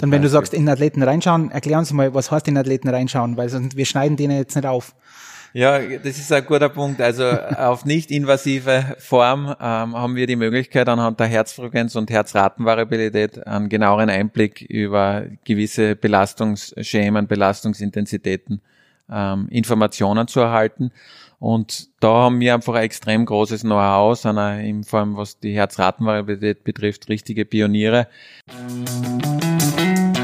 [0.00, 3.36] Dann, wenn du sagst, in Athleten reinschauen, erklär uns mal, was heißt in Athleten reinschauen,
[3.36, 4.94] weil sonst, wir schneiden denen jetzt nicht auf.
[5.54, 7.00] Ja, das ist ein guter Punkt.
[7.00, 7.24] Also
[7.56, 9.56] auf nicht invasive Form ähm,
[9.96, 17.26] haben wir die Möglichkeit, anhand der Herzfrequenz und Herzratenvariabilität einen genaueren Einblick über gewisse Belastungsschemen,
[17.26, 18.60] Belastungsintensitäten,
[19.10, 20.92] ähm, Informationen zu erhalten.
[21.40, 25.54] Und da haben wir einfach ein extrem großes Know-how, sind auch vor allem was die
[25.54, 28.06] Herzratenvariabilität betrifft, richtige Pioniere.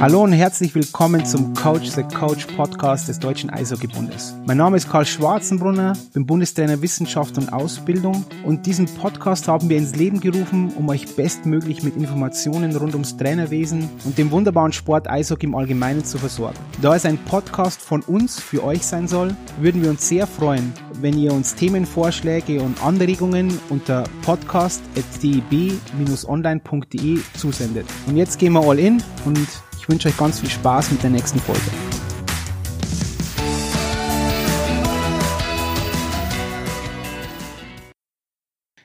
[0.01, 4.35] Hallo und herzlich willkommen zum Coach the Coach Podcast des Deutschen Eishockeybundes.
[4.45, 9.79] Mein Name ist Karl Schwarzenbrunner, bin Bundestrainer Wissenschaft und Ausbildung und diesen Podcast haben wir
[9.79, 15.09] ins Leben gerufen, um euch bestmöglich mit Informationen rund ums Trainerwesen und dem wunderbaren Sport
[15.09, 16.59] Eishockey im Allgemeinen zu versorgen.
[16.83, 20.75] Da es ein Podcast von uns für euch sein soll, würden wir uns sehr freuen,
[21.01, 27.87] wenn ihr uns Themenvorschläge und Anregungen unter podcast.deb-online.de zusendet.
[28.07, 31.09] Und jetzt gehen wir all in und ich wünsche euch ganz viel Spaß mit der
[31.09, 31.63] nächsten Folge.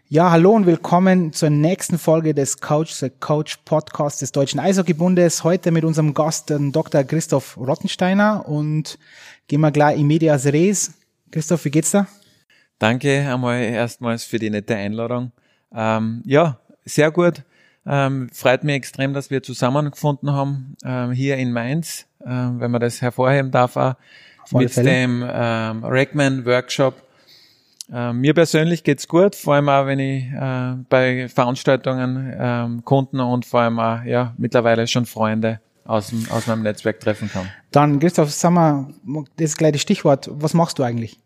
[0.08, 5.44] Ja, hallo und willkommen zur nächsten Folge des Coach the Coach Podcast des Deutschen Eishockeybundes.
[5.44, 7.04] Heute mit unserem Gast, Dr.
[7.04, 8.98] Christoph Rottensteiner und
[9.50, 10.94] gehen wir gleich in medias res.
[11.30, 12.08] Christoph, wie geht's da?
[12.80, 15.32] Danke einmal erstmals für die nette Einladung.
[15.76, 17.44] Ähm, ja, sehr gut.
[17.86, 22.82] Ähm, freut mich extrem, dass wir zusammengefunden haben ähm, hier in Mainz, ähm, wenn man
[22.82, 23.96] das hervorheben darf, auch
[24.52, 24.90] mit Fälle.
[24.90, 26.96] dem ähm, Rackman Workshop.
[27.92, 33.20] Ähm, mir persönlich geht's gut, vor allem auch, wenn ich äh, bei Veranstaltungen ähm, Kunden
[33.20, 37.50] und vor allem auch ja, mittlerweile schon Freunde aus, dem, aus meinem Netzwerk treffen kann.
[37.72, 38.94] Dann, Christoph, sag mal,
[39.38, 40.30] das ist gleich das Stichwort.
[40.32, 41.18] Was machst du eigentlich?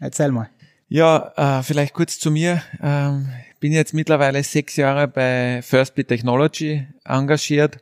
[0.00, 0.48] Erzähl mal.
[0.90, 2.62] Ja, äh, vielleicht kurz zu mir.
[2.82, 3.28] Ähm,
[3.60, 7.78] bin jetzt mittlerweile sechs Jahre bei Firstbit Technology engagiert.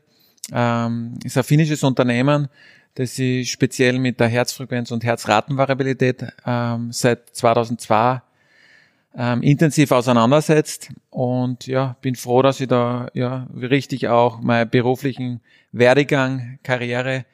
[0.52, 2.48] Ähm, ist ein finnisches Unternehmen,
[2.94, 8.22] das sich speziell mit der Herzfrequenz und Herzratenvariabilität ähm, seit 2002
[9.16, 15.41] ähm, intensiv auseinandersetzt und ja, bin froh, dass ich da ja richtig auch meinen beruflichen
[15.70, 17.25] Werdegang, Karriere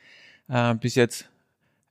[0.48, 1.31] äh, bis jetzt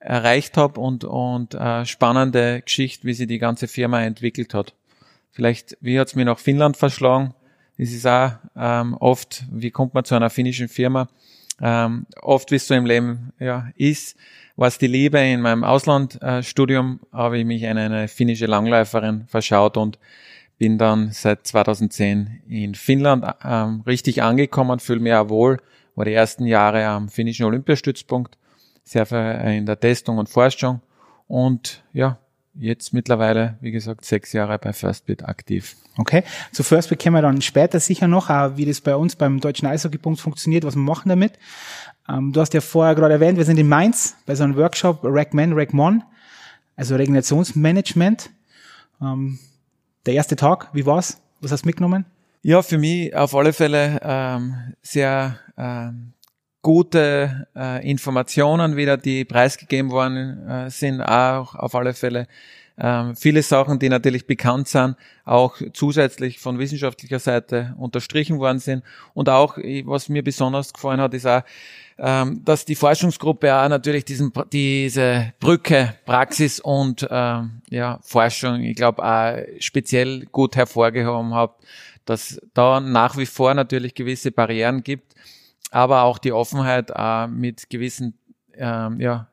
[0.01, 4.73] erreicht habe und, und äh, spannende Geschichte, wie sich die ganze Firma entwickelt hat.
[5.31, 7.34] Vielleicht, wie hat's mir nach Finnland verschlagen?
[7.78, 11.07] Das ist auch ähm, oft, wie kommt man zu einer finnischen Firma?
[11.62, 14.17] Ähm, oft, wie es so im Leben ja, ist,
[14.56, 19.78] was die Liebe in meinem Auslandstudium, äh, habe ich mich in eine finnische Langläuferin verschaut
[19.78, 20.00] und
[20.57, 25.57] bin dann seit 2010 in Finnland ähm, richtig angekommen, fühle mich auch wohl,
[25.95, 28.38] war die ersten Jahre am finnischen Olympiastützpunkt,
[28.84, 30.81] sehr viel in der Testung und Forschung
[31.28, 32.18] und ja,
[32.53, 35.75] jetzt mittlerweile, wie gesagt, sechs Jahre bei Firstbit aktiv.
[35.97, 39.68] Okay, zu Firstbit kommen wir dann später sicher noch, wie das bei uns beim Deutschen
[39.68, 41.34] Eishockeybund funktioniert, was wir machen damit.
[42.09, 45.00] Ähm, du hast ja vorher gerade erwähnt, wir sind in Mainz bei so einem Workshop,
[45.03, 46.03] RACMAN, RACMON,
[46.75, 48.30] also Regenerationsmanagement.
[49.02, 49.40] Ähm,
[50.06, 51.22] der erste Tag, wie war's?
[51.42, 52.06] Was hast du mitgenommen?
[52.44, 56.13] Ja, für mich auf alle Fälle ähm, sehr ähm,
[56.61, 62.27] gute äh, Informationen wieder, die preisgegeben worden äh, sind, auch auf alle Fälle.
[62.77, 64.95] Ähm, viele Sachen, die natürlich bekannt sind,
[65.25, 68.83] auch zusätzlich von wissenschaftlicher Seite unterstrichen worden sind.
[69.13, 71.44] Und auch, was mir besonders gefallen hat, ist auch,
[72.00, 78.75] ähm, dass die Forschungsgruppe auch natürlich diesen, diese Brücke Praxis und ähm, ja, Forschung, ich
[78.75, 81.51] glaube, auch speziell gut hervorgehoben hat,
[82.05, 85.13] dass da nach wie vor natürlich gewisse Barrieren gibt,
[85.71, 88.13] aber auch die Offenheit äh, mit gewissen
[88.55, 89.27] ähm, ja,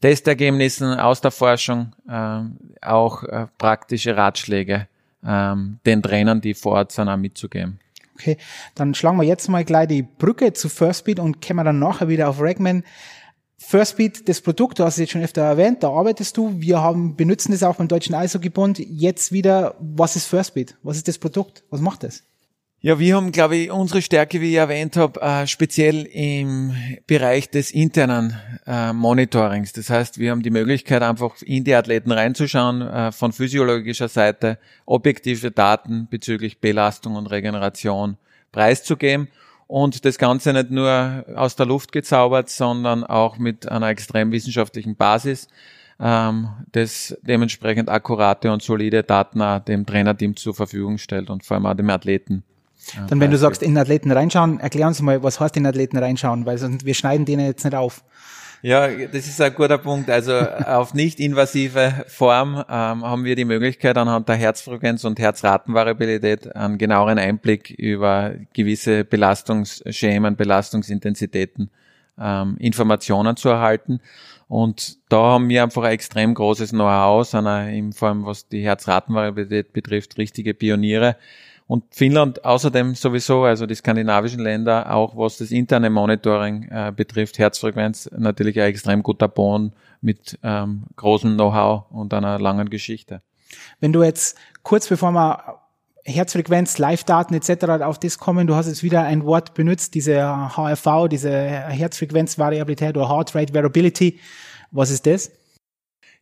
[0.00, 4.86] Testergebnissen aus der Forschung, ähm, auch äh, praktische Ratschläge
[5.26, 7.80] ähm, den Trainern, die vor Ort sind, auch mitzugeben.
[8.14, 8.36] Okay,
[8.74, 12.28] dann schlagen wir jetzt mal gleich die Brücke zu Firstbeat und kommen dann nachher wieder
[12.28, 12.84] auf Ragman.
[13.56, 16.60] Firstbeat, das Produkt, du hast es jetzt schon öfter erwähnt, da arbeitest du.
[16.60, 18.78] Wir haben, benutzen das auch beim Deutschen Eishockeybund.
[18.78, 20.76] Jetzt wieder, was ist Firstbeat?
[20.82, 21.62] Was ist das Produkt?
[21.70, 22.24] Was macht das?
[22.82, 26.74] Ja, wir haben, glaube ich, unsere Stärke, wie ich erwähnt habe, äh, speziell im
[27.06, 28.34] Bereich des internen
[28.66, 29.74] äh, Monitorings.
[29.74, 34.56] Das heißt, wir haben die Möglichkeit, einfach in die Athleten reinzuschauen, äh, von physiologischer Seite
[34.86, 38.16] objektive Daten bezüglich Belastung und Regeneration
[38.50, 39.28] preiszugeben
[39.66, 44.96] und das Ganze nicht nur aus der Luft gezaubert, sondern auch mit einer extrem wissenschaftlichen
[44.96, 45.48] Basis,
[46.00, 51.66] ähm, das dementsprechend akkurate und solide Daten dem Trainerteam zur Verfügung stellt und vor allem
[51.66, 52.42] auch dem Athleten.
[53.08, 56.46] Dann, wenn du sagst, in Athleten reinschauen, erklär uns mal, was heißt in Athleten reinschauen,
[56.46, 58.02] weil sonst, wir schneiden denen jetzt nicht auf.
[58.62, 60.10] Ja, das ist ein guter Punkt.
[60.10, 60.32] Also
[60.66, 66.76] auf nicht invasive Form ähm, haben wir die Möglichkeit, anhand der Herzfrequenz und Herzratenvariabilität einen
[66.76, 71.70] genaueren Einblick über gewisse Belastungsschemen, Belastungsintensitäten,
[72.18, 74.00] ähm, Informationen zu erhalten.
[74.46, 79.72] Und da haben wir einfach ein extrem großes Know-how, sind vor allem was die Herzratenvariabilität
[79.72, 81.16] betrifft, richtige Pioniere.
[81.70, 87.38] Und Finnland außerdem sowieso, also die skandinavischen Länder, auch was das interne Monitoring äh, betrifft,
[87.38, 93.22] Herzfrequenz, natürlich ein extrem guter Boden mit ähm, großem Know-how und einer langen Geschichte.
[93.78, 95.60] Wenn du jetzt kurz bevor wir
[96.04, 97.84] Herzfrequenz, Live-Daten etc.
[97.84, 103.08] auf das kommen, du hast jetzt wieder ein Wort benutzt, diese HRV, diese Herzfrequenzvariabilität oder
[103.08, 104.18] Heart Rate Variability.
[104.72, 105.30] Was ist das?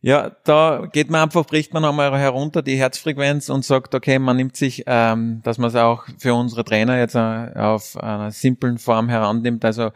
[0.01, 4.37] Ja, da geht man einfach, bricht man einmal herunter die Herzfrequenz und sagt, okay, man
[4.37, 8.77] nimmt sich, ähm, dass man es auch für unsere Trainer jetzt äh, auf einer simplen
[8.77, 9.91] Form herannimmt, also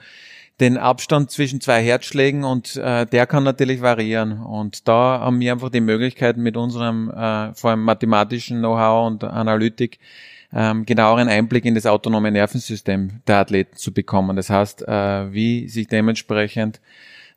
[0.60, 4.40] den Abstand zwischen zwei Herzschlägen und äh, der kann natürlich variieren.
[4.42, 9.24] Und da haben wir einfach die Möglichkeit mit unserem äh, vor allem mathematischen Know-how und
[9.24, 10.00] Analytik
[10.54, 14.36] ähm, genaueren Einblick in das autonome Nervensystem der Athleten zu bekommen.
[14.36, 16.82] Das heißt, äh, wie sich dementsprechend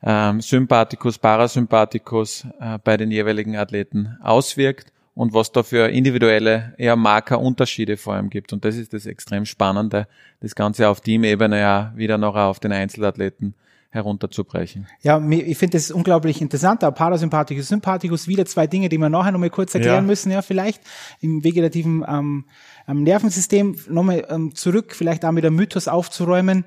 [0.03, 6.95] ähm, Sympathikus, Parasympathikus äh, bei den jeweiligen Athleten auswirkt und was da für individuelle eher
[6.95, 8.53] Markerunterschiede vor allem gibt.
[8.53, 10.07] Und das ist das extrem Spannende,
[10.41, 13.55] das Ganze auf Teamebene ja wieder noch auf den Einzelathleten
[13.89, 14.87] herunterzubrechen.
[15.01, 16.81] Ja, ich finde das unglaublich interessant.
[16.81, 20.01] Der Parasympathikus, Sympathikus, wieder zwei Dinge, die wir nachher nochmal kurz erklären ja.
[20.01, 20.81] müssen, ja, vielleicht
[21.21, 22.45] im vegetativen ähm,
[22.85, 26.65] Nervensystem nochmal ähm, zurück, vielleicht auch mit einem Mythos aufzuräumen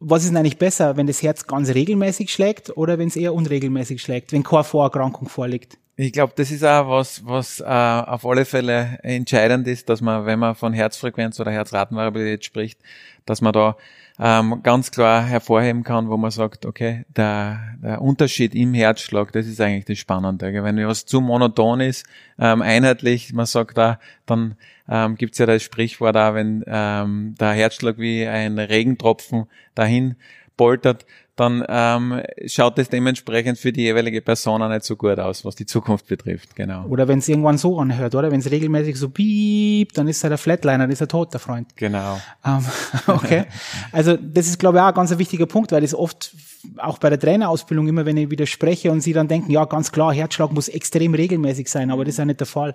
[0.00, 3.34] was ist denn eigentlich besser, wenn das Herz ganz regelmäßig schlägt oder wenn es eher
[3.34, 5.78] unregelmäßig schlägt, wenn keine Vorerkrankung vorliegt?
[5.98, 10.26] Ich glaube, das ist auch was, was äh, auf alle Fälle entscheidend ist, dass man,
[10.26, 12.78] wenn man von Herzfrequenz oder Herzratenvariabilität spricht,
[13.24, 13.76] dass man da
[14.18, 19.46] ähm, ganz klar hervorheben kann, wo man sagt, okay, der, der Unterschied im Herzschlag, das
[19.46, 20.52] ist eigentlich das Spannende.
[20.52, 22.06] Wenn was zu monoton ist,
[22.38, 24.56] ähm, einheitlich, man sagt da, dann
[24.88, 30.16] ähm, gibt ja das Sprichwort da, wenn ähm, der Herzschlag wie ein Regentropfen dahin
[30.56, 31.04] poltert,
[31.36, 35.54] dann ähm, schaut es dementsprechend für die jeweilige Person auch nicht so gut aus, was
[35.54, 36.86] die Zukunft betrifft, genau.
[36.86, 38.30] Oder wenn es irgendwann so anhört, oder?
[38.30, 41.40] Wenn es regelmäßig so piep, dann ist er der Flatliner, dann ist er tot, der
[41.40, 41.76] Freund.
[41.76, 42.20] Genau.
[42.44, 42.64] Ähm,
[43.06, 43.44] okay.
[43.92, 46.34] Also das ist, glaube ich, auch ein ganz wichtiger Punkt, weil das oft
[46.78, 50.12] auch bei der Trainerausbildung immer, wenn ich widerspreche und sie dann denken, ja, ganz klar,
[50.12, 52.74] Herzschlag muss extrem regelmäßig sein, aber das ist ja nicht der Fall.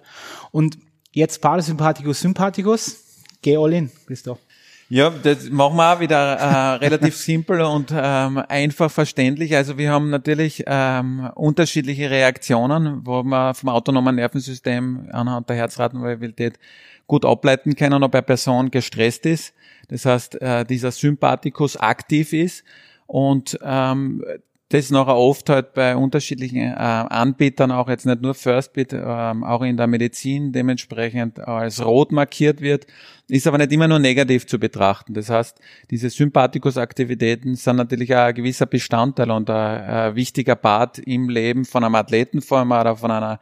[0.52, 0.78] Und
[1.14, 3.04] Jetzt Parasympathikus, Sympathikus.
[3.42, 4.40] Geh all in, Christoph.
[4.94, 9.56] Ja, das machen wir auch wieder äh, relativ simpel und ähm, einfach verständlich.
[9.56, 16.60] Also wir haben natürlich ähm, unterschiedliche Reaktionen, wo man vom autonomen Nervensystem anhand der Herzratenvariabilität
[17.08, 19.54] gut ableiten können, ob eine Person gestresst ist.
[19.88, 22.66] Das heißt, äh, dieser Sympathikus aktiv ist
[23.08, 24.26] und ähm,
[24.74, 29.62] das nachher oft halt bei unterschiedlichen äh, Anbietern, auch jetzt nicht nur Firstbit, ähm, auch
[29.64, 32.88] in der Medizin dementsprechend als rot markiert wird,
[33.28, 35.14] ist aber nicht immer nur negativ zu betrachten.
[35.14, 35.60] Das heißt,
[35.90, 41.66] diese Sympathikusaktivitäten sind natürlich auch ein gewisser Bestandteil und ein, ein wichtiger Part im Leben
[41.66, 43.40] von einem Athleten vor allem oder von einer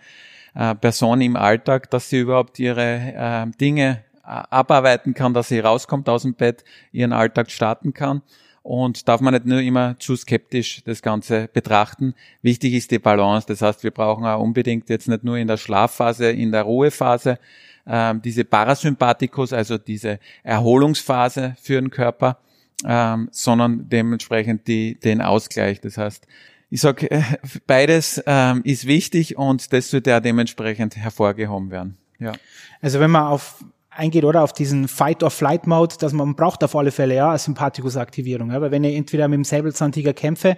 [0.56, 5.60] äh, Person im Alltag, dass sie überhaupt ihre äh, Dinge äh, abarbeiten kann, dass sie
[5.60, 8.24] rauskommt aus dem Bett, ihren Alltag starten kann
[8.70, 12.14] und darf man nicht nur immer zu skeptisch das Ganze betrachten.
[12.44, 13.48] Wichtig ist die Balance.
[13.48, 17.40] Das heißt, wir brauchen auch unbedingt jetzt nicht nur in der Schlafphase, in der Ruhephase
[17.88, 22.38] ähm, diese Parasympathikus, also diese Erholungsphase für den Körper,
[22.86, 25.82] ähm, sondern dementsprechend die, den Ausgleich.
[25.82, 26.28] Das heißt,
[26.70, 27.24] ich sage, äh,
[27.66, 31.98] beides ähm, ist wichtig und das sollte ja dementsprechend hervorgehoben werden.
[32.20, 32.34] Ja.
[32.82, 33.64] Also wenn man auf
[34.00, 38.52] eingeht, oder auf diesen Fight-or-Flight-Mode, dass man braucht auf alle Fälle ja eine Sympathikus-Aktivierung.
[38.52, 38.62] Ja?
[38.62, 40.58] Weil wenn ich entweder mit dem Säbelzahntiger kämpfe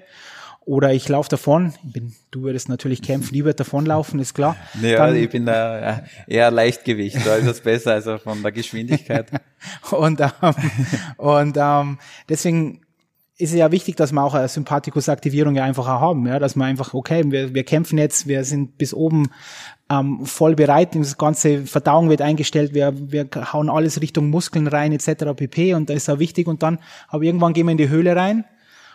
[0.64, 4.56] oder ich laufe davon, ich bin, du würdest natürlich kämpfen, ich würde davonlaufen, ist klar.
[4.82, 9.28] Ja, Dann, ich bin da eher Leichtgewicht, da ist es besser, also von der Geschwindigkeit.
[9.92, 10.30] und ähm,
[11.18, 11.98] und ähm,
[12.30, 12.81] deswegen
[13.42, 16.66] ist ja wichtig, dass wir auch eine Sympathikus-Aktivierung ja einfach auch haben, ja, dass wir
[16.66, 19.30] einfach, okay, wir, wir kämpfen jetzt, wir sind bis oben
[19.90, 24.92] ähm, voll bereit, das ganze Verdauung wird eingestellt, wir, wir hauen alles Richtung Muskeln rein,
[24.92, 25.34] etc.
[25.36, 25.74] pp.
[25.74, 26.48] Und da ist auch wichtig.
[26.48, 28.46] Und dann, aber irgendwann gehen wir in die Höhle rein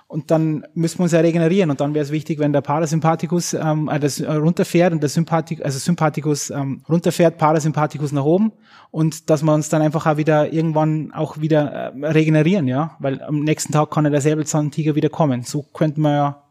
[0.08, 1.70] und dann müssen wir uns ja regenerieren.
[1.70, 5.08] Und dann wäre es wichtig, wenn der Parasympathikus ähm, äh, das äh, runterfährt und der
[5.08, 8.52] Sympathikus, also Sympathikus ähm, runterfährt, Parasympathikus nach oben
[8.92, 13.20] und dass wir uns dann einfach auch wieder irgendwann auch wieder äh, regenerieren, ja, weil
[13.22, 15.42] am nächsten Tag kann ja der Säbelzahntiger wieder kommen.
[15.42, 16.42] So könnte man ja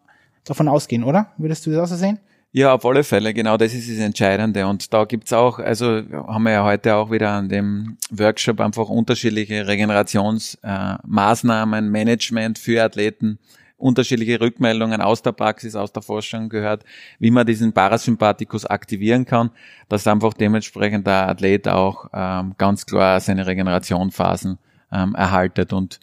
[0.43, 1.31] davon ausgehen, oder?
[1.37, 2.19] Würdest du das auch so sehen?
[2.57, 4.65] Ja, auf alle Fälle, genau, das ist das Entscheidende.
[4.65, 8.87] Und da gibt's auch, also haben wir ja heute auch wieder an dem Workshop einfach
[8.87, 13.39] unterschiedliche Regenerationsmaßnahmen, äh, Management für Athleten
[13.75, 16.85] unterschiedliche Rückmeldungen aus der Praxis, aus der Forschung gehört,
[17.19, 19.51] wie man diesen Parasympathikus aktivieren kann,
[19.89, 24.59] dass einfach dementsprechend der Athlet auch ähm, ganz klar seine Regenerationphasen
[24.93, 25.99] ähm, erhaltet und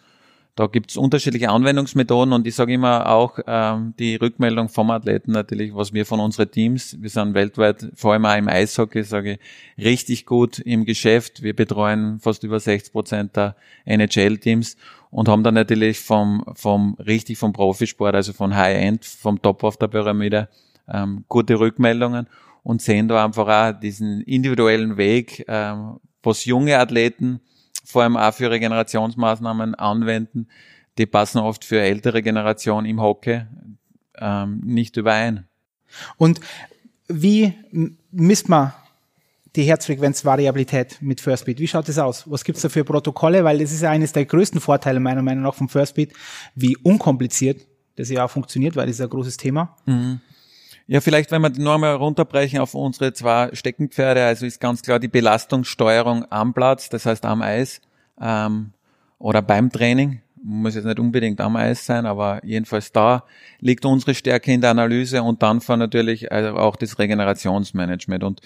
[0.55, 5.75] da gibt's unterschiedliche Anwendungsmethoden und ich sage immer auch ähm, die Rückmeldung vom Athleten natürlich,
[5.75, 9.39] was wir von unseren Teams, wir sind weltweit, vor allem auch im Eishockey, sage
[9.77, 11.43] ich, richtig gut im Geschäft.
[11.43, 13.57] Wir betreuen fast über 60 Prozent der
[13.87, 14.77] NHL-Teams
[15.11, 19.79] und haben dann natürlich vom, vom richtig vom Profisport, also von High-End, vom Top auf
[19.79, 20.51] der Pyramide,
[20.87, 22.27] ähm, gute Rückmeldungen
[22.63, 27.41] und sehen da einfach auch diesen individuellen Weg, ähm, was junge Athleten
[27.85, 30.49] vor allem auch für Regenerationsmaßnahmen anwenden,
[30.99, 33.43] die passen oft für ältere Generationen im Hockey
[34.19, 35.49] ähm, nicht überein.
[36.17, 36.41] Und
[37.09, 37.55] wie
[38.11, 38.73] misst man
[39.57, 41.59] die Herzfrequenzvariabilität mit Firstbeat?
[41.59, 42.31] Wie schaut das aus?
[42.31, 43.45] Was gibt's da für Protokolle?
[43.45, 46.13] Weil das ist ja eines der größten Vorteile meiner Meinung nach vom Firstbeat,
[46.55, 49.77] wie unkompliziert das ja auch funktioniert, weil das ist ein großes Thema.
[49.85, 50.21] Mhm.
[50.93, 54.99] Ja, vielleicht, wenn wir die Norme runterbrechen auf unsere zwei Steckenpferde, also ist ganz klar
[54.99, 57.81] die Belastungssteuerung am Platz, das heißt am Eis
[58.21, 58.75] ähm,
[59.19, 60.21] oder beim Training.
[60.43, 63.25] Muss jetzt nicht unbedingt am Eis sein, aber jedenfalls da
[63.59, 68.23] liegt unsere Stärke in der Analyse und dann von natürlich also auch das Regenerationsmanagement.
[68.23, 68.43] Und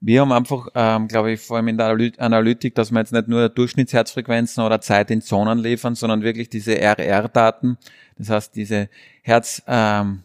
[0.00, 3.28] wir haben einfach, ähm, glaube ich, vor allem in der Analytik, dass wir jetzt nicht
[3.28, 7.76] nur Durchschnittsherzfrequenzen oder Zeit in Zonen liefern, sondern wirklich diese RR-Daten,
[8.16, 8.88] das heißt diese
[9.20, 10.22] Herz, ähm,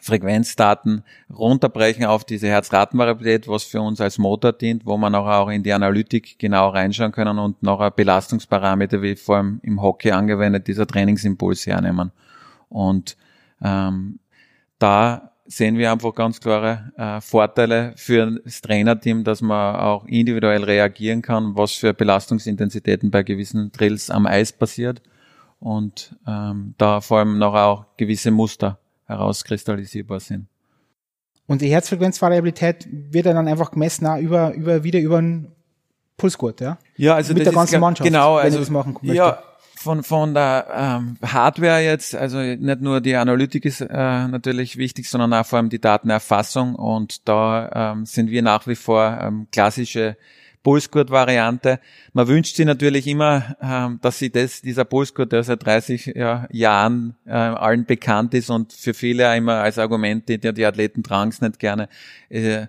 [0.00, 5.62] Frequenzdaten runterbrechen auf diese Herzratenvariabilität, was für uns als Motor dient, wo man auch in
[5.62, 10.86] die Analytik genau reinschauen können und noch Belastungsparameter, wie vor allem im Hockey angewendet, dieser
[10.86, 12.12] Trainingsimpuls hernehmen.
[12.68, 13.16] Und
[13.62, 14.18] ähm,
[14.78, 20.62] da sehen wir einfach ganz klare äh, Vorteile für das Trainerteam, dass man auch individuell
[20.64, 25.02] reagieren kann, was für Belastungsintensitäten bei gewissen Drills am Eis passiert
[25.58, 28.78] und ähm, da vor allem noch auch gewisse Muster
[29.10, 30.46] herauskristallisierbar sind.
[31.46, 35.52] Und die Herzfrequenzvariabilität wird dann einfach gemessen über, über, wieder über einen
[36.16, 36.78] Pulsgurt, ja?
[36.96, 39.16] Ja, also mit der ganzen Mannschaft, genau, also, das machen möchte.
[39.16, 39.42] Ja,
[39.76, 45.08] von, von der ähm, Hardware jetzt, also nicht nur die Analytik ist äh, natürlich wichtig,
[45.08, 49.46] sondern auch vor allem die Datenerfassung und da ähm, sind wir nach wie vor ähm,
[49.50, 50.18] klassische
[50.62, 51.80] Pulsgurt-Variante.
[52.12, 56.46] Man wünscht sich natürlich immer, ähm, dass sie das, dieser Pulsgurt, der seit 30 ja,
[56.50, 61.30] Jahren äh, allen bekannt ist und für viele immer als Argument, die, die Athleten tragen
[61.30, 61.88] es nicht gerne.
[62.28, 62.66] Äh,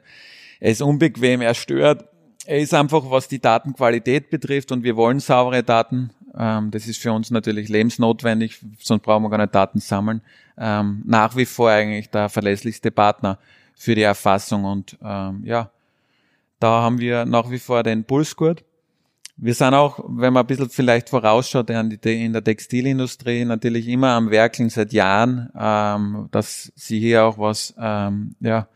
[0.60, 2.06] er ist unbequem, er stört.
[2.46, 6.12] Er ist einfach, was die Datenqualität betrifft und wir wollen saubere Daten.
[6.38, 10.22] Ähm, das ist für uns natürlich lebensnotwendig, sonst brauchen wir gar nicht Daten sammeln.
[10.58, 13.38] Ähm, nach wie vor eigentlich der verlässlichste Partner
[13.76, 15.72] für die Erfassung und ja,
[16.62, 18.64] da haben wir nach wie vor den Pulsgurt.
[19.36, 24.30] Wir sind auch, wenn man ein bisschen vielleicht vorausschaut in der Textilindustrie, natürlich immer am
[24.30, 28.68] Werkeln seit Jahren, ähm, dass sie hier auch was ähm, ja,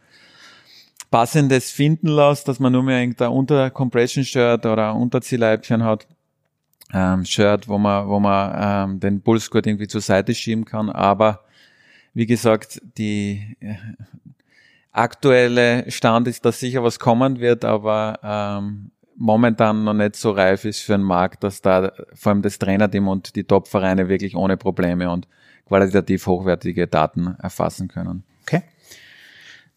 [1.12, 6.08] Passendes finden lässt, dass man nur mehr irgendein Unter-Compression-Shirt oder Unterziehleibchen hat.
[6.92, 10.90] Ähm, Shirt, wo man, wo man ähm, den Pulsgurt irgendwie zur Seite schieben kann.
[10.90, 11.42] Aber
[12.16, 13.56] wie gesagt, die
[14.96, 20.66] aktuelle Stand ist, dass sicher was kommen wird, aber ähm, momentan noch nicht so reif
[20.66, 24.58] ist für den Markt, dass da vor allem das Trainerteam und die Top-Vereine wirklich ohne
[24.58, 25.28] Probleme und
[25.66, 28.24] qualitativ hochwertige Daten erfassen können.
[28.44, 28.64] Okay.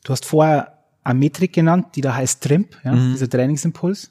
[0.05, 3.13] Du hast vorher eine Metrik genannt, die da heißt TRIMP, ja, mhm.
[3.13, 4.11] dieser Trainingsimpuls.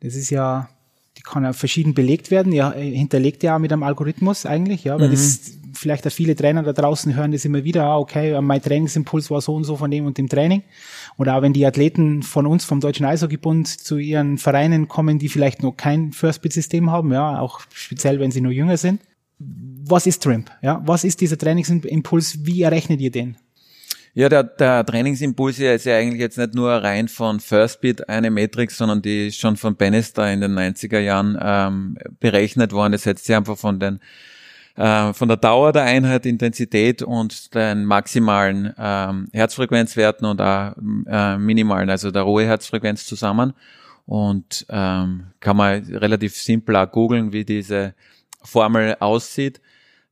[0.00, 0.68] Das ist ja,
[1.16, 4.98] die kann ja verschieden belegt werden, ja, hinterlegt ja auch mit einem Algorithmus eigentlich, ja,
[4.98, 5.12] weil mhm.
[5.12, 9.30] das vielleicht auch viele Trainer da draußen hören das immer wieder, ah, okay, mein Trainingsimpuls
[9.30, 10.62] war so und so von dem und dem Training.
[11.18, 15.28] Oder auch wenn die Athleten von uns, vom Deutschen Eishockeybund, zu ihren Vereinen kommen, die
[15.28, 19.00] vielleicht noch kein First-Bit-System haben, ja, auch speziell, wenn sie nur jünger sind.
[19.38, 20.50] Was ist TRIMP?
[20.62, 22.46] Ja, was ist dieser Trainingsimpuls?
[22.46, 23.36] Wie errechnet ihr den?
[24.16, 28.70] Ja, der, der Trainingsimpuls ist ja eigentlich jetzt nicht nur rein von Firstbeat eine Metrik,
[28.70, 32.92] sondern die ist schon von Bannister in den 90er Jahren ähm, berechnet worden.
[32.92, 33.98] Das setzt sich einfach von den
[34.76, 40.72] äh, von der Dauer der Einheit, Intensität und den maximalen ähm, Herzfrequenzwerten und auch
[41.06, 43.52] äh, minimalen, also der Ruheherzfrequenz zusammen.
[44.06, 47.94] Und ähm, kann man relativ simpel auch googeln, wie diese
[48.42, 49.60] Formel aussieht.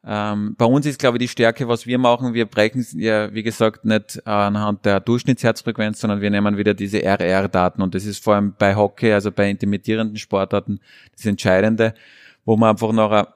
[0.04, 3.42] Ähm, bei uns ist, glaube ich, die Stärke, was wir machen, wir brechen ja, wie
[3.42, 8.34] gesagt, nicht anhand der Durchschnittsherzfrequenz, sondern wir nehmen wieder diese RR-Daten und das ist vor
[8.34, 10.80] allem bei Hockey, also bei intermittierenden Sportarten,
[11.14, 11.94] das Entscheidende,
[12.44, 13.28] wo man einfach noch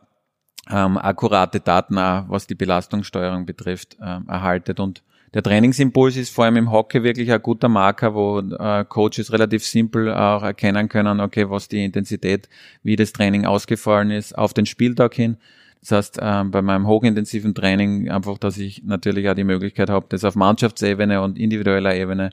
[0.71, 4.81] ähm, akkurate Daten, auch, was die Belastungssteuerung betrifft, ähm, erhaltet.
[4.81, 5.03] Und
[5.35, 9.67] der Trainingsimpuls ist vor allem im Hockey wirklich ein guter Marker, wo äh, Coaches relativ
[9.67, 12.49] simpel auch erkennen können, okay, was die Intensität,
[12.83, 15.37] wie das Training ausgefallen ist, auf den Spieltag hin.
[15.81, 20.07] Das heißt, ähm, bei meinem hochintensiven Training einfach, dass ich natürlich auch die Möglichkeit habe,
[20.09, 22.31] das auf Mannschaftsebene und individueller Ebene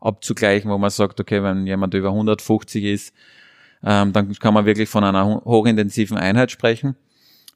[0.00, 3.14] abzugleichen, wo man sagt, okay, wenn jemand über 150 ist,
[3.82, 6.96] ähm, dann kann man wirklich von einer hochintensiven Einheit sprechen.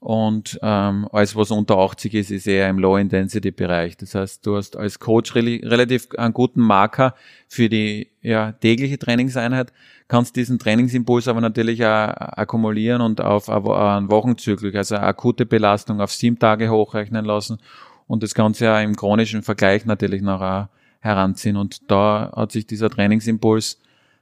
[0.01, 3.97] Und ähm, alles, was unter 80 ist, ist eher im Low-Intensity-Bereich.
[3.97, 7.15] Das heißt, du hast als Coach re relativ einen guten Marker
[7.49, 9.73] für die ja, tägliche Trainingseinheit,
[10.07, 16.01] kannst diesen Trainingsimpuls aber natürlich auch akkumulieren und auf einen Wochenzyklus, also eine akute Belastung
[16.01, 17.59] auf sieben Tage hochrechnen lassen
[18.07, 20.69] und das Ganze ja im chronischen Vergleich natürlich noch
[21.01, 21.57] heranziehen.
[21.57, 23.81] Und da hat sich dieser Trainingsimpuls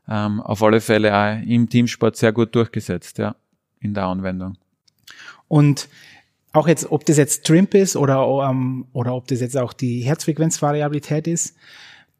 [0.09, 3.37] ähm, auf alle Fälle auch im Teamsport sehr gut durchgesetzt, ja,
[3.81, 4.57] in der Anwendung.
[5.49, 5.89] Und
[6.53, 10.01] auch jetzt, ob das jetzt Trimp ist oder, ähm, oder ob das jetzt auch die
[10.01, 11.55] Herzfrequenzvariabilität ist,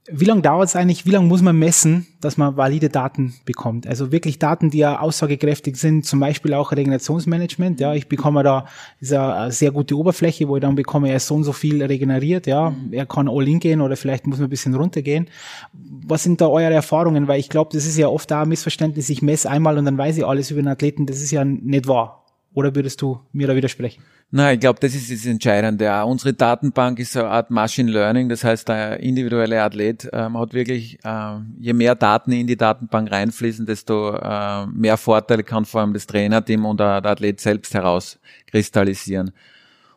[0.09, 3.87] wie lange dauert es eigentlich, wie lange muss man messen, dass man valide Daten bekommt?
[3.87, 7.81] Also wirklich Daten, die ja aussagekräftig sind, zum Beispiel auch Regenerationsmanagement.
[7.81, 8.67] Ja, ich bekomme da
[9.01, 11.83] ist eine sehr gute Oberfläche, wo ich dann bekomme, er ist so und so viel
[11.83, 12.47] regeneriert.
[12.47, 12.93] Ja, mhm.
[12.93, 15.29] er kann all in gehen oder vielleicht muss man ein bisschen runtergehen.
[15.73, 17.27] Was sind da eure Erfahrungen?
[17.27, 19.09] Weil ich glaube, das ist ja oft da ein Missverständnis.
[19.09, 21.07] Ich messe einmal und dann weiß ich alles über den Athleten.
[21.07, 22.26] Das ist ja nicht wahr.
[22.57, 24.03] Oder würdest du mir da widersprechen?
[24.31, 25.93] Na, ich glaube, das ist das Entscheidende.
[25.95, 28.31] Auch unsere Datenbank ist so eine Art Machine Learning.
[28.31, 33.13] Das heißt, der individuelle Athlet ähm, hat wirklich, äh, je mehr Daten in die Datenbank
[33.13, 37.75] reinfließen, desto äh, mehr Vorteile kann vor allem das Trainerteam und der, der Athlet selbst
[37.75, 39.33] herauskristallisieren.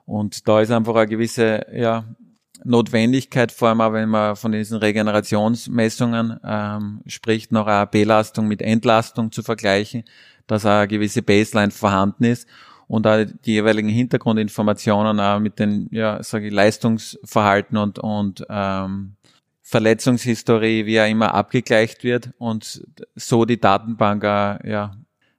[0.05, 2.03] Und da ist einfach eine gewisse ja,
[2.65, 8.61] Notwendigkeit, vor allem auch wenn man von diesen Regenerationsmessungen ähm, spricht, noch eine Belastung mit
[8.61, 10.03] Entlastung zu vergleichen
[10.49, 12.47] dass eine gewisse Baseline vorhanden ist
[12.87, 19.15] und auch die jeweiligen Hintergrundinformationen auch mit den, ja, sage ich, Leistungsverhalten und, und ähm,
[19.61, 22.83] Verletzungshistorie, wie er immer abgegleicht wird und
[23.15, 24.95] so die Datenbank auch, ja,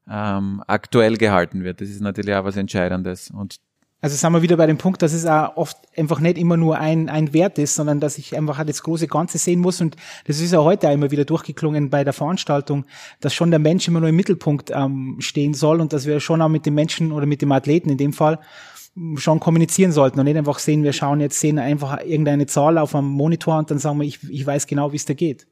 [0.09, 1.81] ähm, aktuell gehalten wird.
[1.81, 3.31] Das ist natürlich auch was Entscheidendes.
[3.31, 3.57] Und
[4.02, 6.78] also sind wir wieder bei dem Punkt, dass es auch oft einfach nicht immer nur
[6.78, 9.80] ein, ein Wert ist, sondern dass ich einfach das große Ganze sehen muss.
[9.80, 12.87] Und das ist ja heute auch immer wieder durchgeklungen bei der Veranstaltung,
[13.21, 16.40] dass schon der Mensch immer nur im Mittelpunkt ähm, stehen soll und dass wir schon
[16.40, 18.38] auch mit dem Menschen oder mit dem Athleten in dem Fall
[19.16, 22.95] schon kommunizieren sollten und nicht einfach sehen, wir schauen jetzt, sehen einfach irgendeine Zahl auf
[22.95, 25.47] einem Monitor und dann sagen wir, ich, ich weiß genau, wie es da geht.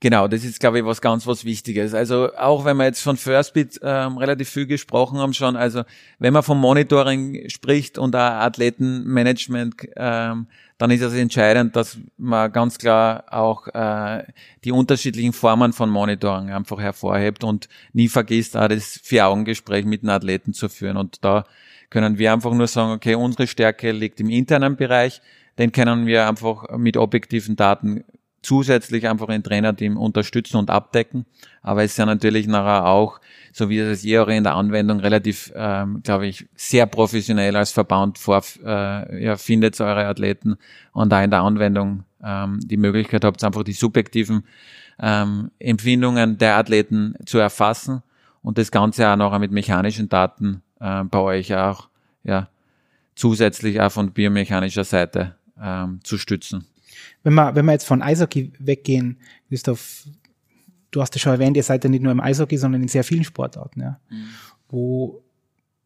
[0.00, 1.92] Genau, das ist, glaube ich, was ganz was Wichtiges.
[1.92, 5.82] Also auch wenn wir jetzt von Firstbit ähm, relativ viel gesprochen haben schon, also
[6.20, 10.46] wenn man vom Monitoring spricht und auch Athletenmanagement, ähm,
[10.78, 14.22] dann ist es entscheidend, dass man ganz klar auch äh,
[14.62, 20.10] die unterschiedlichen Formen von Monitoring einfach hervorhebt und nie vergisst, auch das Vier-Augen-Gespräch mit den
[20.10, 20.96] Athleten zu führen.
[20.96, 21.44] Und da
[21.90, 25.20] können wir einfach nur sagen, okay, unsere Stärke liegt im internen Bereich,
[25.58, 28.04] den können wir einfach mit objektiven Daten
[28.42, 31.26] zusätzlich einfach ein Trainerteam unterstützen und abdecken.
[31.62, 33.20] Aber es ist ja natürlich nachher auch,
[33.52, 37.72] so wie es je auch in der Anwendung relativ, ähm, glaube ich, sehr professionell als
[37.72, 40.56] Verband vor, äh, ja, findet eure Athleten
[40.92, 44.44] und da in der Anwendung ähm, die Möglichkeit habt, einfach die subjektiven
[45.00, 48.02] ähm, Empfindungen der Athleten zu erfassen
[48.42, 51.88] und das Ganze auch noch mit mechanischen Daten äh, bei euch auch
[52.22, 52.48] ja,
[53.14, 56.66] zusätzlich auch von biomechanischer Seite ähm, zu stützen
[57.22, 60.04] wenn wir, wenn wir jetzt von Eishockey weggehen, Christoph,
[60.90, 63.04] du hast ja schon erwähnt, ihr seid ja nicht nur im Eishockey, sondern in sehr
[63.04, 64.00] vielen Sportarten, ja.
[64.08, 64.28] Mhm.
[64.68, 65.22] Wo,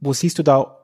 [0.00, 0.78] wo siehst du da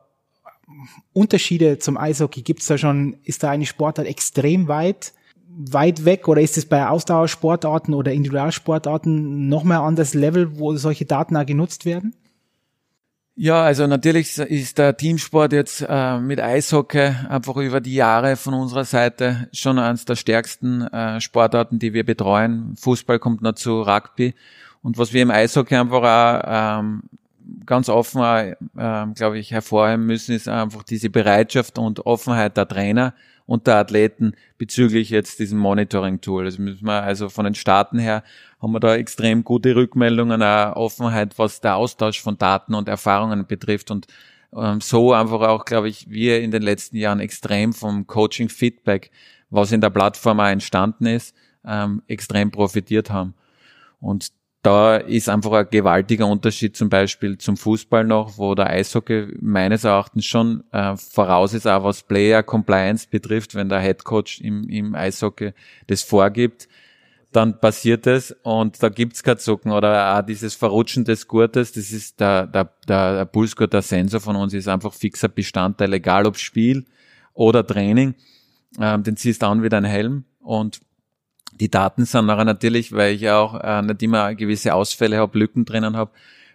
[1.12, 2.42] Unterschiede zum Eishockey?
[2.42, 5.12] Gibt es da schon, ist da eine Sportart extrem weit,
[5.48, 10.76] weit weg oder ist es bei Ausdauersportarten oder Individualsportarten noch mal ein anderes Level, wo
[10.76, 12.14] solche Daten auch genutzt werden?
[13.40, 18.52] Ja, also natürlich ist der Teamsport jetzt äh, mit Eishockey einfach über die Jahre von
[18.52, 22.74] unserer Seite schon eines der stärksten äh, Sportarten, die wir betreuen.
[22.76, 24.34] Fußball kommt noch zu Rugby.
[24.82, 27.02] Und was wir im Eishockey einfach auch ähm,
[27.64, 28.56] ganz offen, äh,
[29.14, 33.14] glaube ich, hervorheben müssen, ist einfach diese Bereitschaft und Offenheit der Trainer
[33.46, 36.44] und der Athleten bezüglich jetzt diesem Monitoring-Tool.
[36.44, 38.24] Das müssen wir also von den Staaten her
[38.60, 43.46] haben wir da extrem gute Rückmeldungen, eine Offenheit, was der Austausch von Daten und Erfahrungen
[43.46, 44.06] betrifft und
[44.56, 49.10] ähm, so einfach auch, glaube ich, wir in den letzten Jahren extrem vom Coaching-Feedback,
[49.50, 53.34] was in der Plattform auch entstanden ist, ähm, extrem profitiert haben.
[54.00, 59.36] Und da ist einfach ein gewaltiger Unterschied zum Beispiel zum Fußball noch, wo der Eishockey
[59.40, 64.40] meines Erachtens schon äh, voraus ist, auch was Player Compliance betrifft, wenn der Head Coach
[64.40, 65.52] im, im Eishockey
[65.86, 66.68] das vorgibt,
[67.32, 69.72] dann passiert es und da gibt's kein Zucken.
[69.72, 74.36] Oder auch dieses Verrutschen des Gurtes, das ist der, der, der Pulsgurt, der Sensor von
[74.36, 76.86] uns ist einfach fixer Bestandteil, egal ob Spiel
[77.34, 78.14] oder Training,
[78.80, 80.24] ähm, den ziehst du an wie dein Helm.
[80.40, 80.80] Und
[81.52, 85.38] die Daten sind nachher natürlich, weil ich ja auch äh, nicht immer gewisse Ausfälle habe,
[85.38, 86.12] Lücken drinnen habe,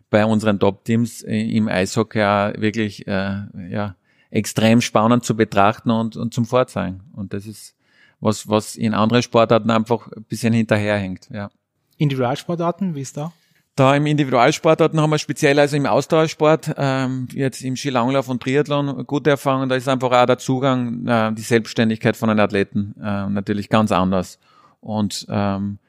[0.09, 3.95] bei unseren Top-Teams äh, im Eishockey auch wirklich äh, ja,
[4.31, 7.01] extrem spannend zu betrachten und, und zum Vorzeigen.
[7.13, 7.75] Und das ist
[8.23, 11.49] was, was in anderen Sportarten einfach ein bisschen hinterherhängt, ja.
[11.97, 13.31] Individualsportarten, wie ist da?
[13.75, 19.05] Da im Individualsportarten haben wir speziell also im Ausdauersport, ähm, jetzt im Skilanglauf und Triathlon
[19.07, 19.67] gute Erfahrungen.
[19.67, 23.91] Da ist einfach auch der Zugang, äh, die Selbstständigkeit von einem Athleten äh, natürlich ganz
[23.91, 24.37] anders.
[24.79, 25.79] Und ähm,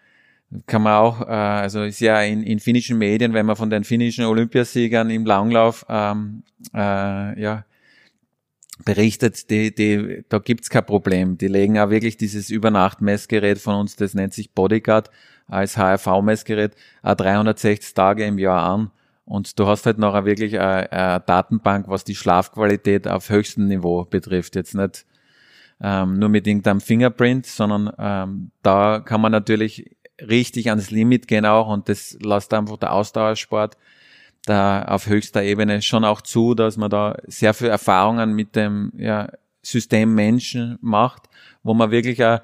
[0.67, 3.85] kann man auch, äh, also ist ja in, in finnischen Medien, wenn man von den
[3.85, 6.43] finnischen Olympiasiegern im Langlauf ähm,
[6.75, 7.65] äh, ja,
[8.85, 11.39] berichtet, die, die, da gibt's kein Problem.
[11.39, 15.11] Die legen auch wirklich dieses Übernacht-Messgerät von uns, das nennt sich Bodyguard,
[15.47, 18.91] als HRV-Messgerät, 360 Tage im Jahr an.
[19.27, 24.05] Und du hast halt noch wirklich eine, eine Datenbank, was die Schlafqualität auf höchstem Niveau
[24.05, 24.55] betrifft.
[24.55, 25.07] Jetzt nicht
[25.81, 31.47] ähm, nur mit irgendeinem Fingerprint, sondern ähm, da kann man natürlich richtig ans Limit gehen
[31.47, 33.77] auch und das lässt einfach der Ausdauersport
[34.47, 38.93] da auf höchster Ebene schon auch zu, dass man da sehr viel Erfahrungen mit dem
[38.97, 39.29] ja,
[39.63, 41.29] System Menschen macht,
[41.63, 42.41] wo man wirklich auch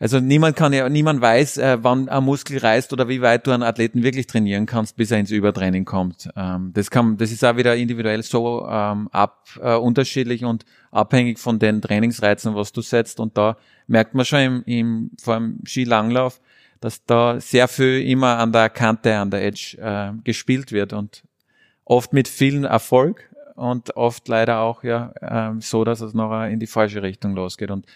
[0.00, 3.50] also niemand kann ja, niemand weiß, äh, wann ein Muskel reißt oder wie weit du
[3.50, 6.30] einen Athleten wirklich trainieren kannst, bis er ins Übertraining kommt.
[6.36, 11.38] Ähm, das kann, das ist auch wieder individuell so ähm, ab, äh, unterschiedlich und abhängig
[11.38, 13.20] von den Trainingsreizen, was du setzt.
[13.20, 16.40] Und da merkt man schon im, im vor allem Skilanglauf,
[16.80, 21.22] dass da sehr viel immer an der Kante, an der Edge äh, gespielt wird und
[21.84, 26.60] oft mit vielen Erfolg und oft leider auch ja äh, so, dass es noch in
[26.60, 27.70] die falsche Richtung losgeht.
[27.70, 27.86] Und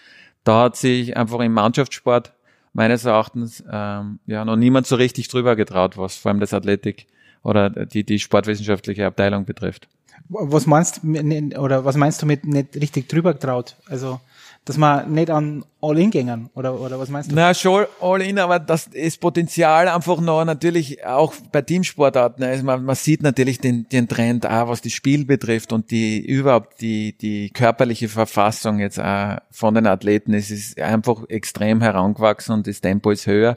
[0.43, 2.33] da hat sich einfach im Mannschaftssport
[2.73, 7.07] meines Erachtens ähm, ja noch niemand so richtig drüber getraut, was vor allem das Athletik
[7.41, 9.87] oder die, die sportwissenschaftliche Abteilung betrifft.
[10.29, 13.75] Was meinst oder was meinst du mit nicht richtig drüber getraut?
[13.87, 14.19] Also
[14.65, 17.35] dass man nicht an All-In gängen oder, oder was meinst du?
[17.35, 22.43] Na, schon All-In, aber das ist Potenzial einfach noch natürlich auch bei Teamsportarten.
[22.43, 26.19] Also man, man sieht natürlich den, den Trend auch, was das Spiel betrifft und die
[26.19, 30.33] überhaupt die, die körperliche Verfassung jetzt auch von den Athleten.
[30.33, 33.53] Es ist einfach extrem herangewachsen und das Tempo ist höher.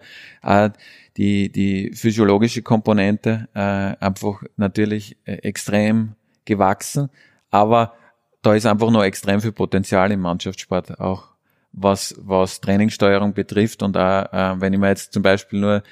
[1.16, 6.14] Die, die physiologische Komponente äh, einfach natürlich äh, extrem
[6.48, 7.10] gewachsen.
[7.50, 7.94] Aber
[8.42, 11.28] da ist einfach noch extrem viel Potenzial im Mannschaftssport, auch
[11.72, 15.82] was, was Trainingssteuerung betrifft und auch, äh, wenn ich mir jetzt zum Beispiel nur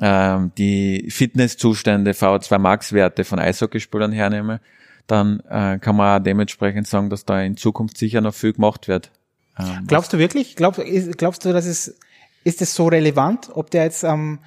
[0.00, 4.60] ähm, die Fitnesszustände, VO2 Max-Werte von Eishockeyspielern hernehme,
[5.06, 8.88] dann äh, kann man auch dementsprechend sagen, dass da in Zukunft sicher noch viel gemacht
[8.88, 9.10] wird.
[9.58, 10.56] Ähm, glaubst du wirklich?
[10.56, 10.80] Glaub,
[11.16, 11.98] glaubst du, dass es,
[12.44, 14.38] ist es so relevant, ob der jetzt ähm,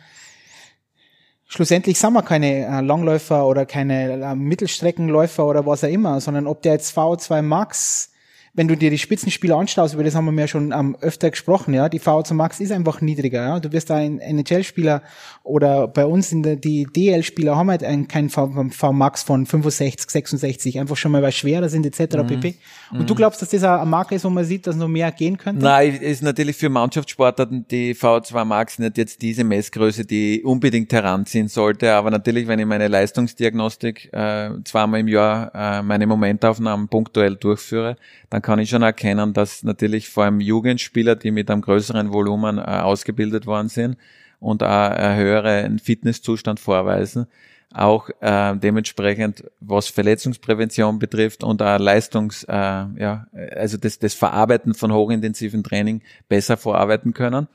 [1.49, 6.47] schlussendlich sind wir keine äh, Langläufer oder keine äh, Mittelstreckenläufer oder was auch immer, sondern
[6.47, 8.13] ob der jetzt V2 Max
[8.59, 11.73] wenn du dir die Spitzenspieler anschaust, über das haben wir ja schon ähm, öfter gesprochen,
[11.73, 13.59] ja, die VO2 Max ist einfach niedriger, ja.
[13.61, 15.01] Du wirst da ein NHL-Spieler
[15.43, 18.47] oder bei uns in der, die DL-Spieler haben halt ein, kein v,
[18.91, 22.17] Max von 65, 66, einfach schon mal weil schwerer sind etc.
[22.17, 22.27] Mhm.
[22.27, 22.55] pp.
[22.91, 23.05] Und mhm.
[23.05, 25.63] du glaubst, dass das eine Marke ist, wo man sieht, dass noch mehr gehen könnte?
[25.63, 31.47] Nein, ist natürlich für Mannschaftssportarten die VO2 Max nicht jetzt diese Messgröße, die unbedingt heranziehen
[31.47, 37.37] sollte, aber natürlich, wenn ich meine Leistungsdiagnostik äh, zweimal im Jahr äh, meine Momentaufnahmen punktuell
[37.37, 37.95] durchführe,
[38.29, 42.57] dann kann ich schon erkennen, dass natürlich vor allem Jugendspieler, die mit einem größeren Volumen
[42.57, 43.97] äh, ausgebildet worden sind
[44.39, 47.27] und auch einen höheren Fitnesszustand vorweisen,
[47.73, 54.73] auch äh, dementsprechend, was Verletzungsprävention betrifft und auch Leistungs, äh, ja, also das, das Verarbeiten
[54.73, 57.47] von hochintensiven Training besser vorarbeiten können.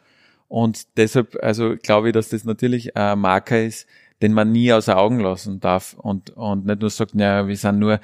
[0.48, 3.86] Und deshalb, also glaube ich, dass das natürlich ein Marker ist,
[4.22, 7.78] den man nie außer Augen lassen darf und, und nicht nur sagt, naja, wir sind
[7.78, 8.00] nur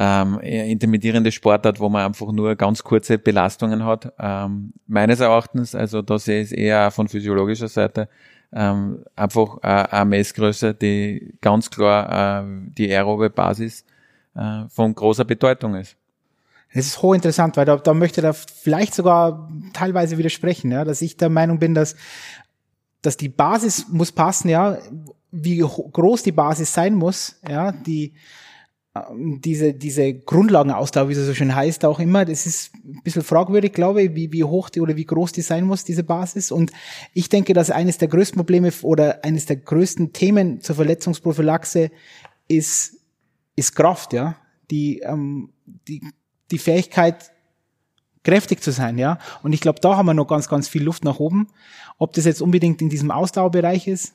[0.00, 4.12] ähm, intermittierende Sportart, wo man einfach nur ganz kurze Belastungen hat.
[4.20, 8.08] Ähm, meines Erachtens, also da sehe ich es eher von physiologischer Seite,
[8.52, 12.46] ähm, einfach äh, eine Messgröße, die ganz klar äh,
[12.78, 13.84] die aerobe Basis
[14.36, 15.96] äh, von großer Bedeutung ist.
[16.70, 21.16] Es ist hochinteressant, weil da, da möchte da vielleicht sogar teilweise widersprechen, ja, dass ich
[21.16, 21.96] der Meinung bin, dass,
[23.02, 24.78] dass die Basis muss passen, ja,
[25.32, 28.14] wie groß die Basis sein muss, ja, die,
[29.16, 33.72] diese, diese Grundlagenausdauer, wie es so schön heißt, auch immer, das ist ein bisschen fragwürdig,
[33.72, 36.50] glaube ich, wie, wie hoch die oder wie groß die sein muss, diese Basis.
[36.50, 36.72] Und
[37.14, 41.90] ich denke, dass eines der größten Probleme oder eines der größten Themen zur Verletzungsprophylaxe
[42.48, 42.96] ist,
[43.56, 44.36] ist Kraft, ja.
[44.70, 46.02] Die, ähm, die,
[46.50, 47.32] die Fähigkeit,
[48.24, 49.18] kräftig zu sein, ja.
[49.42, 51.48] Und ich glaube, da haben wir noch ganz, ganz viel Luft nach oben.
[51.98, 54.14] Ob das jetzt unbedingt in diesem Ausdauerbereich ist,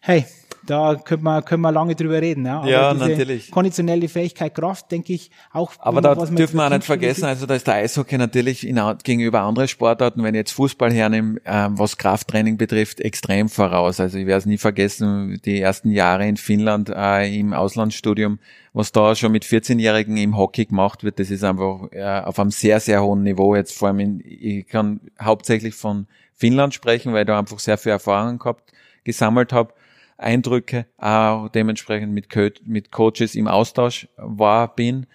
[0.00, 0.24] hey,
[0.66, 2.46] da können wir, können wir lange drüber reden.
[2.46, 3.50] Ja, Aber ja natürlich.
[3.50, 5.72] Konditionelle Fähigkeit, Kraft, denke ich, auch.
[5.78, 9.42] Aber da dürfen wir auch nicht vergessen, also da ist der Eishockey natürlich in, gegenüber
[9.42, 14.00] anderen Sportarten, wenn ich jetzt Fußball hernehme, äh, was Krafttraining betrifft, extrem voraus.
[14.00, 18.38] Also ich werde es nie vergessen, die ersten Jahre in Finnland äh, im Auslandsstudium,
[18.72, 22.50] was da schon mit 14-Jährigen im Hockey gemacht wird, das ist einfach äh, auf einem
[22.50, 23.54] sehr, sehr hohen Niveau.
[23.54, 27.78] Jetzt vor allem, in, ich kann hauptsächlich von Finnland sprechen, weil ich da einfach sehr
[27.78, 28.72] viel Erfahrung gehabt,
[29.04, 29.72] gesammelt habe.
[30.16, 35.06] Eindrücke, auch dementsprechend mit, Co mit Coaches im Austausch war, bin,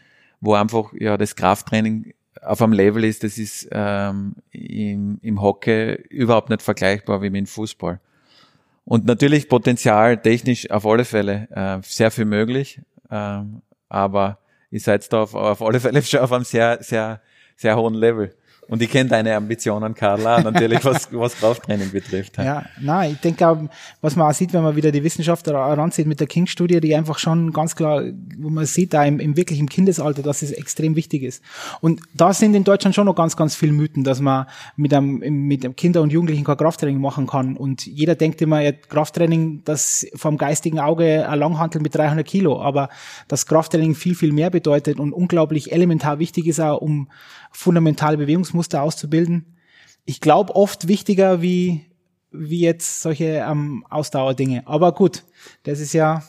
[0.42, 5.94] wo einfach ja das Krafttraining auf einem Level ist, das ist ähm, im, im Hockey
[6.10, 8.00] überhaupt nicht vergleichbar wie mit dem Fußball.
[8.86, 12.82] Und natürlich Potenzial technisch auf alle Fälle äh, sehr viel möglich,
[13.12, 14.40] ähm, aber
[14.72, 17.22] ihr seid da auf, auf alle Fälle schon auf einem sehr, sehr,
[17.56, 18.36] sehr hohen Level.
[18.70, 22.38] Und ich kenne deine Ambitionen, Carla, natürlich, was, was Krafttraining betrifft.
[22.38, 23.58] Ja, nein, ich denke auch,
[24.00, 27.18] was man auch sieht, wenn man wieder die Wissenschaftler heranzieht mit der King-Studie, die einfach
[27.18, 28.04] schon ganz klar,
[28.38, 31.44] wo man sieht, da im, im wirklich im Kindesalter, dass es extrem wichtig ist.
[31.82, 35.18] Und da sind in Deutschland schon noch ganz, ganz viele Mythen, dass man mit einem,
[35.18, 37.58] mit einem Kinder und Jugendlichen kein Krafttraining machen kann.
[37.58, 42.62] Und jeder denkt immer, ja, Krafttraining, das vom geistigen Auge ein Langhantel mit 300 Kilo.
[42.62, 42.90] Aber
[43.28, 47.08] das Krafttraining viel, viel mehr bedeutet und unglaublich elementar wichtig ist auch, um
[47.52, 49.58] fundamentale Bewegungsmuster auszubilden.
[50.06, 51.86] Ich glaube oft wichtiger wie
[52.32, 54.68] wie jetzt solche ähm, Ausdauerdinge.
[54.68, 55.24] Aber gut,
[55.64, 56.24] das ist ja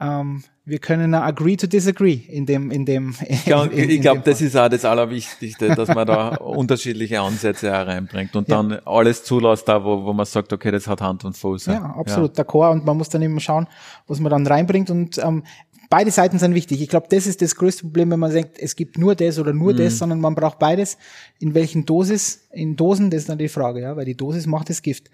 [0.00, 3.14] ähm, wir können agree to disagree in dem in dem.
[3.26, 7.70] In, ja, in, ich glaube, das ist auch das Allerwichtigste, dass man da unterschiedliche Ansätze
[7.70, 8.56] hereinbringt und ja.
[8.56, 11.66] dann alles zulässt, da wo, wo man sagt, okay, das hat Hand und Fuß.
[11.66, 12.42] Ja, absolut, ja.
[12.42, 12.72] d'accord.
[12.72, 13.68] Und man muss dann immer schauen,
[14.08, 14.90] was man dann reinbringt.
[14.90, 15.44] Und ähm,
[15.88, 16.80] beide Seiten sind wichtig.
[16.80, 19.52] Ich glaube, das ist das größte Problem, wenn man denkt, es gibt nur das oder
[19.52, 19.78] nur mhm.
[19.78, 20.96] das, sondern man braucht beides.
[21.38, 22.48] In welchen Dosis?
[22.52, 25.10] In Dosen, das ist dann die Frage, ja, weil die Dosis macht das Gift.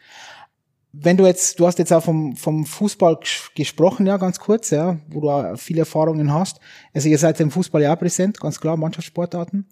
[0.92, 3.18] Wenn du jetzt, du hast jetzt auch vom, vom Fußball
[3.54, 6.60] gesprochen, ja, ganz kurz, ja, wo du auch viele Erfahrungen hast.
[6.92, 9.66] Also ihr seid im Fußball ja auch präsent, ganz klar, Mannschaftssportarten.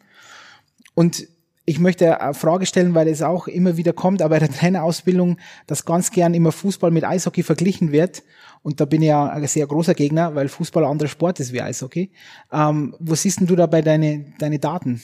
[0.94, 1.28] Und
[1.64, 5.38] ich möchte eine Frage stellen, weil es auch immer wieder kommt, aber in der Trainerausbildung,
[5.66, 8.22] dass ganz gern immer Fußball mit Eishockey verglichen wird.
[8.62, 11.52] Und da bin ich ja ein sehr großer Gegner, weil Fußball ein anderer Sport ist
[11.52, 12.10] wie Eishockey.
[12.52, 15.00] Ähm, wo siehst denn du dabei deine, deine Daten?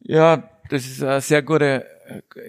[0.00, 1.86] Ja, das ist eine sehr gute,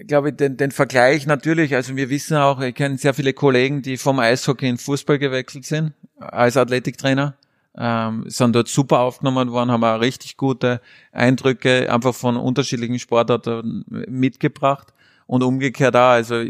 [0.06, 1.74] glaube ich, den, den Vergleich natürlich.
[1.74, 5.64] Also wir wissen auch, ich kenne sehr viele Kollegen, die vom Eishockey in Fußball gewechselt
[5.64, 7.36] sind, als Athletiktrainer.
[7.78, 10.80] Ähm, sind dort super aufgenommen worden, haben auch richtig gute
[11.12, 14.94] Eindrücke einfach von unterschiedlichen Sportarten mitgebracht
[15.26, 16.12] und umgekehrt auch.
[16.12, 16.42] Also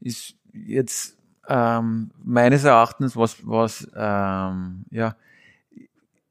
[0.00, 1.16] ist jetzt
[1.48, 5.16] ähm, meines Erachtens, was, was ähm, ja,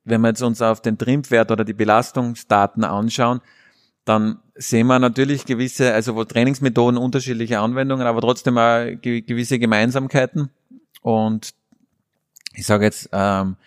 [0.05, 3.41] wenn wir jetzt uns auf den Trimpwert oder die Belastungsdaten anschauen,
[4.05, 10.49] dann sehen wir natürlich gewisse, also wo Trainingsmethoden unterschiedliche Anwendungen, aber trotzdem auch gewisse Gemeinsamkeiten.
[11.01, 11.53] Und
[12.53, 13.57] ich sage jetzt, ähm,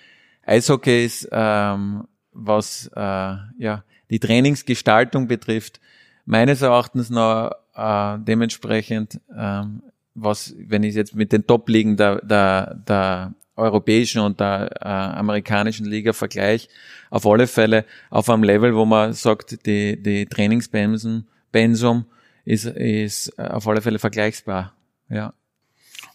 [0.50, 5.80] Eishockey ist, ähm, was äh, ja die Trainingsgestaltung betrifft,
[6.24, 9.82] meines Erachtens noch äh, dementsprechend ähm,
[10.14, 15.86] was, wenn ich jetzt mit den Top-Ligen der, der, der europäischen und der äh, amerikanischen
[15.86, 16.68] Liga vergleiche,
[17.10, 22.06] auf alle Fälle auf einem Level, wo man sagt, die, die Trainingspensum Pensum
[22.44, 24.74] ist, ist auf alle Fälle vergleichbar.
[25.08, 25.32] Ja.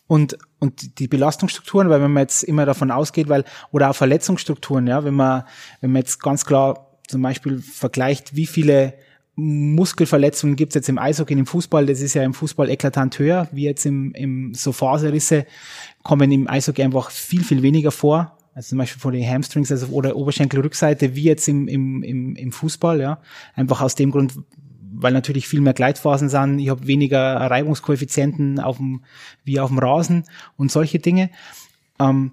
[0.07, 4.85] Und, und die Belastungsstrukturen, weil wenn man jetzt immer davon ausgeht, weil, oder auch Verletzungsstrukturen,
[4.85, 5.43] ja, wenn man,
[5.81, 8.93] wenn man jetzt ganz klar zum Beispiel vergleicht, wie viele
[9.35, 13.49] Muskelverletzungen gibt es jetzt im Eishockey, im Fußball, das ist ja im Fußball eklatant höher,
[13.51, 15.45] wie jetzt im, im so Faserrisse
[16.03, 18.37] kommen im Eishockey einfach viel, viel weniger vor.
[18.53, 22.51] Also zum Beispiel von den Hamstrings also, oder Oberschenkelrückseite, wie jetzt im, im, im, im
[22.53, 23.19] Fußball, ja.
[23.53, 24.33] Einfach aus dem Grund,
[24.97, 29.03] weil natürlich viel mehr Gleitphasen sind, ich habe weniger Reibungskoeffizienten auf dem,
[29.43, 30.25] wie auf dem Rasen
[30.57, 31.29] und solche Dinge.
[31.99, 32.31] Ähm,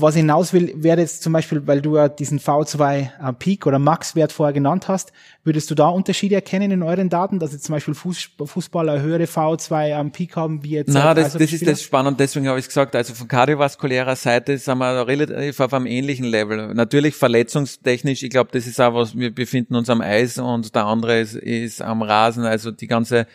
[0.00, 3.66] was ich hinaus will, wäre jetzt zum Beispiel, weil du ja diesen V2 äh, Peak
[3.66, 5.12] oder Max-Wert vorher genannt hast,
[5.44, 9.24] würdest du da Unterschiede erkennen in euren Daten, dass jetzt zum Beispiel Fuß, Fußballer höhere
[9.24, 10.88] V2 am Peak haben, wie jetzt?
[10.88, 14.78] Na, das, das ist das spannend, deswegen habe ich gesagt, also von kardiovaskulärer Seite sind
[14.78, 16.72] wir relativ auf einem ähnlichen Level.
[16.74, 20.86] Natürlich verletzungstechnisch, ich glaube, das ist auch was, wir befinden uns am Eis und der
[20.86, 23.26] andere ist, ist am Rasen, also die ganze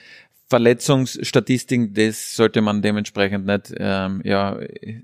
[0.50, 4.58] Verletzungsstatistiken, das sollte man dementsprechend nicht ähm, ja,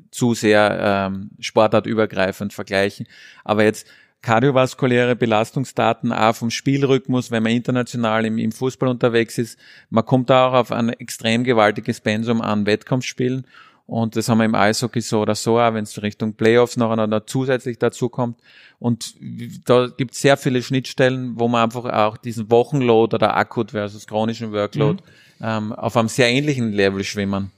[0.10, 3.08] zu sehr ähm, sportartübergreifend vergleichen.
[3.44, 3.88] Aber jetzt
[4.22, 10.30] kardiovaskuläre Belastungsdaten auch vom Spielrhythmus, wenn man international im, im Fußball unterwegs ist, man kommt
[10.30, 13.46] da auch auf ein extrem gewaltiges Pensum an Wettkampfspielen
[13.86, 16.96] und das haben wir im Eishockey so oder so, auch wenn es Richtung Playoffs noch,
[16.96, 18.40] noch zusätzlich dazu kommt.
[18.80, 19.16] Und
[19.66, 24.08] da gibt es sehr viele Schnittstellen, wo man einfach auch diesen Wochenload oder Akut versus
[24.08, 25.08] chronischen Workload mhm
[25.44, 27.52] ähm, auf einem sehr ähnlichen Level schwimmen.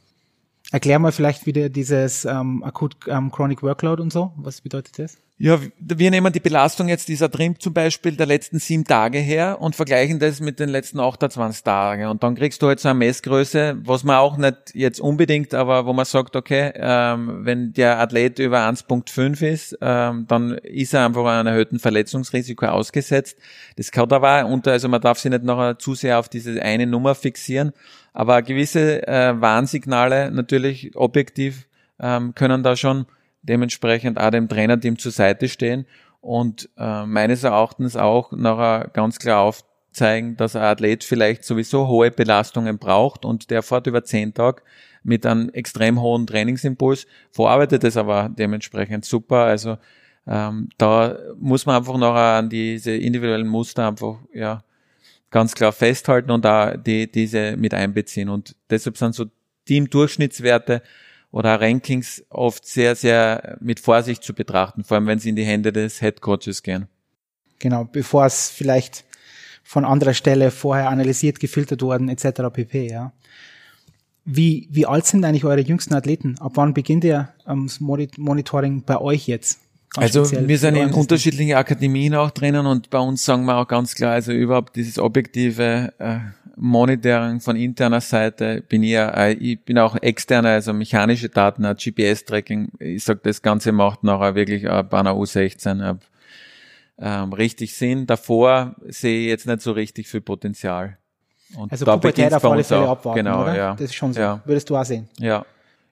[0.71, 4.34] Erklär mal vielleicht wieder dieses ähm, Akut ähm, Chronic Workload und so.
[4.36, 5.17] Was bedeutet das?
[5.38, 9.58] Ja, wir nehmen die Belastung jetzt dieser Trimp zum Beispiel der letzten sieben Tage her
[9.60, 12.08] und vergleichen das mit den letzten 28 Tagen.
[12.08, 15.86] Und dann kriegst du halt so eine Messgröße, was man auch nicht jetzt unbedingt, aber
[15.86, 21.06] wo man sagt, okay, ähm, wenn der Athlet über 1.5 ist, ähm, dann ist er
[21.06, 23.38] einfach einem erhöhten Verletzungsrisiko ausgesetzt.
[23.75, 26.88] Das kann aber unter, also man darf sich nicht noch zu sehr auf diese eine
[26.88, 27.73] Nummer fixieren,
[28.15, 31.67] aber gewisse äh, Warnsignale natürlich objektiv
[31.99, 33.08] ähm, können da schon
[33.41, 35.86] dementsprechend auch dem Trainerteam zur Seite stehen
[36.21, 42.10] und äh, meines Erachtens auch nachher ganz klar aufzeigen, dass ein Athlet vielleicht sowieso hohe
[42.10, 44.62] Belastungen braucht und der fährt über zehn Tage
[45.04, 49.39] mit einem extrem hohen Trainingsimpuls, verarbeitet es aber dementsprechend super.
[49.39, 49.78] Also
[50.25, 54.63] ähm, da muss man einfach noch an diese individuellen Muster einfach ja
[55.35, 58.29] ganz klar festhalten und da die, diese mit einbeziehen.
[58.29, 59.25] Und deshalb sind so
[59.65, 60.81] Team-Durchschnittswerte
[61.29, 65.43] oder Rankings oft sehr, sehr mit Vorsicht zu betrachten, vor allem wenn sie in die
[65.43, 66.87] Hände des Head Coaches gehen.
[67.59, 69.03] Genau, bevor es vielleicht
[69.61, 72.43] von anderer Stelle vorher analysiert, gefiltert worden, etc.
[72.53, 72.89] pp.
[72.89, 73.11] Ja.
[74.23, 76.37] Wie, wie alt sind eigentlich eure jüngsten Athleten?
[76.39, 79.59] Ab wann beginnt ihr ähm, das Monitoring bei euch jetzt?
[79.95, 83.95] Also wir sind in unterschiedlichen Akademien auch drinnen und bei uns sagen wir auch ganz
[83.95, 86.19] klar, also überhaupt dieses objektive äh,
[86.57, 92.69] Monitoring von interner Seite bin ich, äh, ich bin auch externer, also mechanische Daten, GPS-Tracking.
[92.79, 95.95] Ich sag, das Ganze macht nachher wirklich bei einer U16 äh,
[96.97, 98.05] ähm, richtig Sinn.
[98.05, 100.97] Davor sehe ich jetzt nicht so richtig viel Potenzial.
[101.55, 103.55] Und also da Pubertät auf alle Fälle abwarten, genau, oder?
[103.55, 103.71] Ja.
[103.73, 104.19] Das ist schon so.
[104.19, 104.41] Ja.
[104.45, 105.09] Würdest du auch sehen?
[105.19, 105.45] Ja.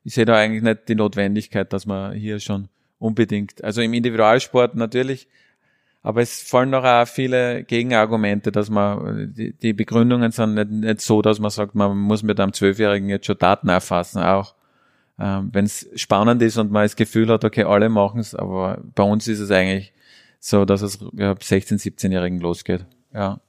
[0.03, 2.67] Ich sehe da eigentlich nicht die Notwendigkeit, dass man hier schon
[3.03, 5.27] unbedingt, also im Individualsport natürlich,
[6.01, 11.01] aber es fallen noch auch viele Gegenargumente, dass man, die, die Begründungen sind nicht, nicht,
[11.01, 14.55] so, dass man sagt, man muss mit einem Zwölfjährigen jetzt schon Daten erfassen, auch
[15.19, 18.81] ähm, wenn es spannend ist und man das Gefühl hat, okay, alle machen es, aber
[18.95, 19.93] bei uns ist es eigentlich
[20.39, 22.85] so, dass es ja, 16-, 17-Jährigen losgeht.
[23.13, 23.39] Ja.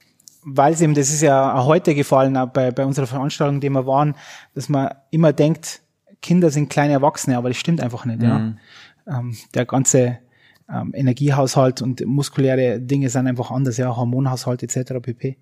[0.43, 3.87] Weil es eben, das ist ja heute gefallen, auch bei, bei unserer Veranstaltung, die wir
[3.87, 4.15] waren,
[4.53, 5.81] dass man immer denkt,
[6.21, 8.19] Kinder sind kleine Erwachsene, aber das stimmt einfach nicht.
[8.19, 8.25] Mhm.
[8.25, 8.53] Ja.
[9.07, 10.19] Ähm, der ganze
[10.69, 14.93] ähm, Energiehaushalt und muskuläre Dinge sind einfach anders, ja, Hormonhaushalt etc.
[15.01, 15.37] pp.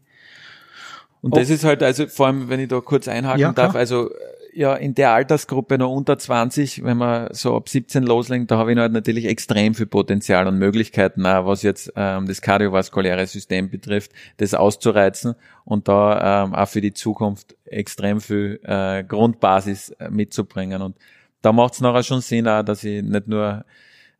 [1.21, 1.53] Und das oh.
[1.53, 4.09] ist halt, also vor allem, wenn ich da kurz einhaken ja, darf, also
[4.53, 8.71] ja, in der Altersgruppe noch unter 20, wenn man so ab 17 loslegt, da habe
[8.71, 13.69] ich halt natürlich extrem viel Potenzial und Möglichkeiten, auch was jetzt ähm, das kardiovaskuläre System
[13.69, 20.09] betrifft, das auszureizen und da ähm, auch für die Zukunft extrem viel äh, Grundbasis äh,
[20.09, 20.81] mitzubringen.
[20.81, 20.97] Und
[21.43, 23.65] da macht es nachher schon Sinn, auch, dass ich nicht nur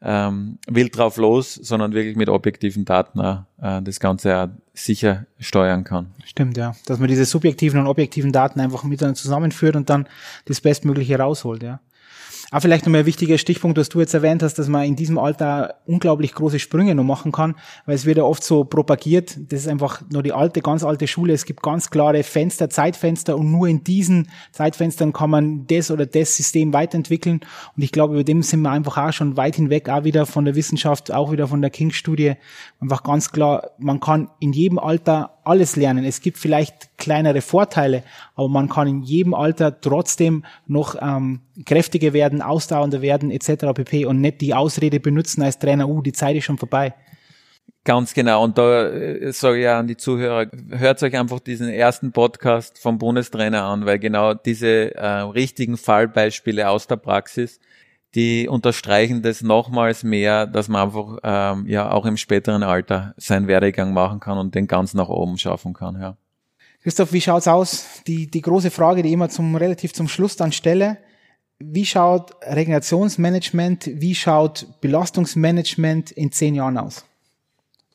[0.01, 5.85] ähm, wild drauf los, sondern wirklich mit objektiven Daten äh, das Ganze auch sicher steuern
[5.85, 6.11] kann.
[6.25, 6.75] Stimmt, ja.
[6.85, 10.07] Dass man diese subjektiven und objektiven Daten einfach miteinander zusammenführt und dann
[10.45, 11.79] das Bestmögliche rausholt, ja.
[12.53, 15.17] Auch vielleicht nochmal ein wichtiger Stichpunkt, was du jetzt erwähnt hast, dass man in diesem
[15.17, 17.55] Alter unglaublich große Sprünge noch machen kann,
[17.87, 21.07] weil es wird ja oft so propagiert, das ist einfach nur die alte, ganz alte
[21.07, 25.89] Schule, es gibt ganz klare Fenster, Zeitfenster und nur in diesen Zeitfenstern kann man das
[25.89, 27.39] oder das System weiterentwickeln.
[27.75, 30.45] Und ich glaube, über dem sind wir einfach auch schon weit hinweg, auch wieder von
[30.45, 32.35] der Wissenschaft, auch wieder von der King-Studie,
[32.79, 36.05] einfach ganz klar, man kann in jedem Alter alles lernen.
[36.05, 38.03] Es gibt vielleicht kleinere Vorteile,
[38.35, 43.73] aber man kann in jedem Alter trotzdem noch ähm, kräftiger werden, ausdauernder werden etc.
[43.73, 44.05] pp.
[44.05, 46.93] und nicht die Ausrede benutzen als Trainer, uh, die Zeit ist schon vorbei.
[47.85, 48.43] Ganz genau.
[48.43, 52.79] Und da äh, sage ich ja an die Zuhörer, hört euch einfach diesen ersten Podcast
[52.79, 57.59] vom Bundestrainer an, weil genau diese äh, richtigen Fallbeispiele aus der Praxis,
[58.15, 63.47] die unterstreichen das nochmals mehr, dass man einfach ähm, ja auch im späteren Alter seinen
[63.47, 65.99] Werdegang machen kann und den ganz nach oben schaffen kann.
[65.99, 66.17] Ja.
[66.83, 68.01] Christoph, wie schaut's aus?
[68.07, 70.97] Die, die große Frage, die ich immer zum relativ zum Schluss dann stelle.
[71.59, 77.05] Wie schaut Regenerationsmanagement, wie schaut Belastungsmanagement in zehn Jahren aus?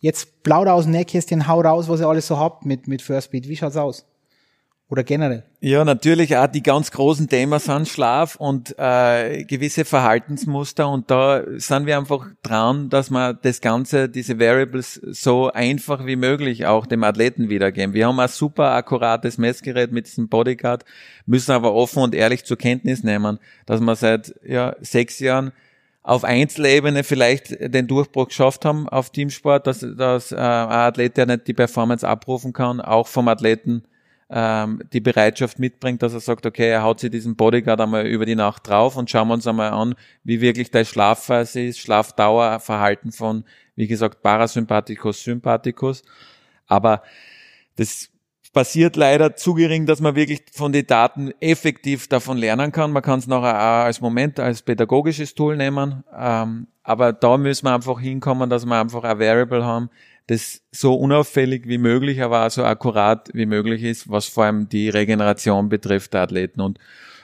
[0.01, 3.31] Jetzt plauder aus dem Nähkästchen, hau raus, was ihr alles so habt mit, mit First
[3.31, 3.49] Beat.
[3.49, 4.07] Wie schaut's aus?
[4.90, 5.42] Oder generell?
[5.61, 11.42] Ja, natürlich auch die ganz großen Themen sind Schlaf und äh, gewisse Verhaltensmuster und da
[11.57, 16.87] sind wir einfach dran, dass wir das Ganze, diese Variables so einfach wie möglich auch
[16.87, 17.92] dem Athleten wiedergeben.
[17.92, 20.87] Wir haben ein super akkurates Messgerät mit diesem Bodyguard,
[21.27, 25.53] müssen aber offen und ehrlich zur Kenntnis nehmen, dass wir seit ja, sechs Jahren
[26.03, 31.27] auf Einzelebene vielleicht den Durchbruch geschafft haben auf Teamsport, dass, dass äh, ein Athlet, der
[31.27, 33.85] nicht die Performance abrufen kann, auch vom Athleten
[34.31, 38.27] ähm, die Bereitschaft mitbringt, dass er sagt, okay, er haut sich diesen Bodyguard einmal über
[38.27, 42.61] die Nacht drauf und schauen wir uns einmal an, wie wirklich der Schlafphase ist, Schlafdauer,
[42.61, 46.03] Verhalten von, wie gesagt, Parasympathikus, Sympathikus.
[46.66, 47.03] Aber
[47.76, 48.11] das
[48.53, 52.93] passiert leider zu gering, dass man wirklich von den Daten effektiv davon lernen kann.
[52.93, 56.05] Man kann es nachher auch als Moment, als pädagogisches Tool nehmen.
[56.16, 59.91] Ähm, aber da müssen wir einfach hinkommen, dass wir einfach ein Variable haben,
[60.29, 64.68] das so unauffällig wie möglich, aber auch so akkurat wie möglich ist, was vor allem
[64.68, 66.61] die Regeneration betrifft der Athleten.
[66.61, 66.79] Und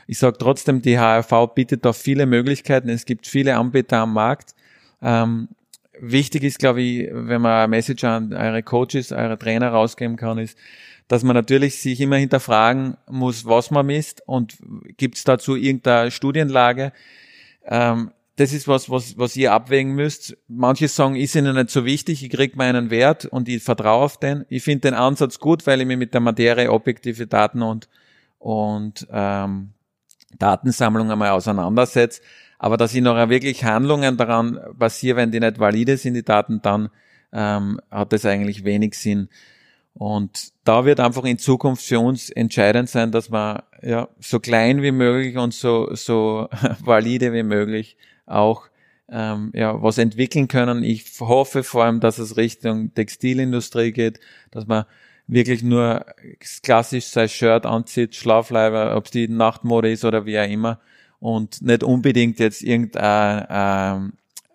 [0.07, 2.88] ich sage trotzdem, die HRV bietet da viele Möglichkeiten.
[2.88, 4.55] Es gibt viele Anbieter am Markt.
[5.02, 5.48] Ähm,
[6.00, 10.38] wichtig ist, glaube ich, wenn man eine Message an eure Coaches, eure Trainer rausgeben kann,
[10.38, 10.59] ist,
[11.07, 14.57] dass man natürlich sich immer hinterfragen muss, was man misst und
[14.96, 16.92] gibt es dazu irgendeine Studienlage.
[17.66, 20.37] Ähm, das ist was, was, was ihr abwägen müsst.
[20.49, 24.18] Manche sagen, ist ihnen nicht so wichtig, ich krieg meinen Wert und ich vertraue auf
[24.18, 24.45] den.
[24.49, 27.89] Ich finde den Ansatz gut, weil ich mich mit der Materie objektive Daten und,
[28.39, 29.70] und ähm,
[30.37, 32.22] Datensammlung einmal auseinandersetze.
[32.59, 36.61] Aber dass ich noch wirklich Handlungen daran basiere, wenn die nicht valide sind, die Daten,
[36.61, 36.89] dann
[37.32, 39.28] ähm, hat das eigentlich wenig Sinn.
[39.93, 44.82] Und da wird einfach in Zukunft für uns entscheidend sein, dass wir ja so klein
[44.82, 46.49] wie möglich und so so
[46.80, 48.68] valide wie möglich auch
[49.08, 50.82] ähm, ja was entwickeln können.
[50.82, 54.20] Ich hoffe vor allem, dass es Richtung Textilindustrie geht,
[54.50, 54.84] dass man
[55.26, 56.04] wirklich nur
[56.62, 60.80] klassisch sein Shirt anzieht, Schlafleiber, ob es die Nachtmode ist oder wie auch immer
[61.20, 64.12] und nicht unbedingt jetzt irgendein ähm,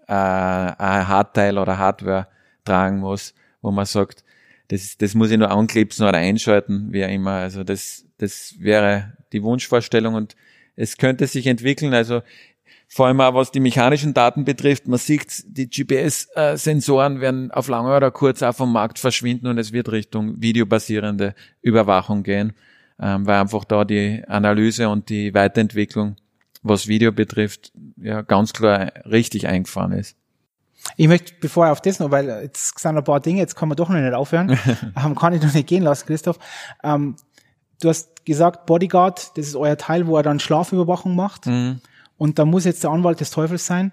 [0.07, 2.27] äh, ein Hardteil oder Hardware
[2.65, 4.23] tragen muss, wo man sagt,
[4.67, 7.31] das, das muss ich nur anklipsen oder einschalten, wie auch immer.
[7.31, 10.35] Also das, das wäre die Wunschvorstellung und
[10.75, 11.93] es könnte sich entwickeln.
[11.93, 12.21] Also
[12.91, 17.95] vor allem auch was die mechanischen Daten betrifft, man sieht, die GPS-Sensoren werden auf lange
[17.95, 22.53] oder kurz auch vom Markt verschwinden und es wird Richtung videobasierende Überwachung gehen,
[22.99, 26.15] ähm, weil einfach da die Analyse und die Weiterentwicklung,
[26.63, 30.17] was Video betrifft, ja ganz klar richtig eingefahren ist.
[30.97, 33.69] Ich möchte, bevor er auf das noch, weil jetzt sind ein paar Dinge, jetzt kann
[33.69, 34.57] man doch noch nicht aufhören,
[35.05, 36.39] ähm, kann ich noch nicht gehen lassen, Christoph.
[36.83, 37.17] Ähm,
[37.81, 41.45] du hast gesagt, Bodyguard, das ist euer Teil, wo er dann Schlafüberwachung macht.
[41.45, 41.81] Mhm.
[42.19, 43.91] Und da muss jetzt der Anwalt des Teufels sein.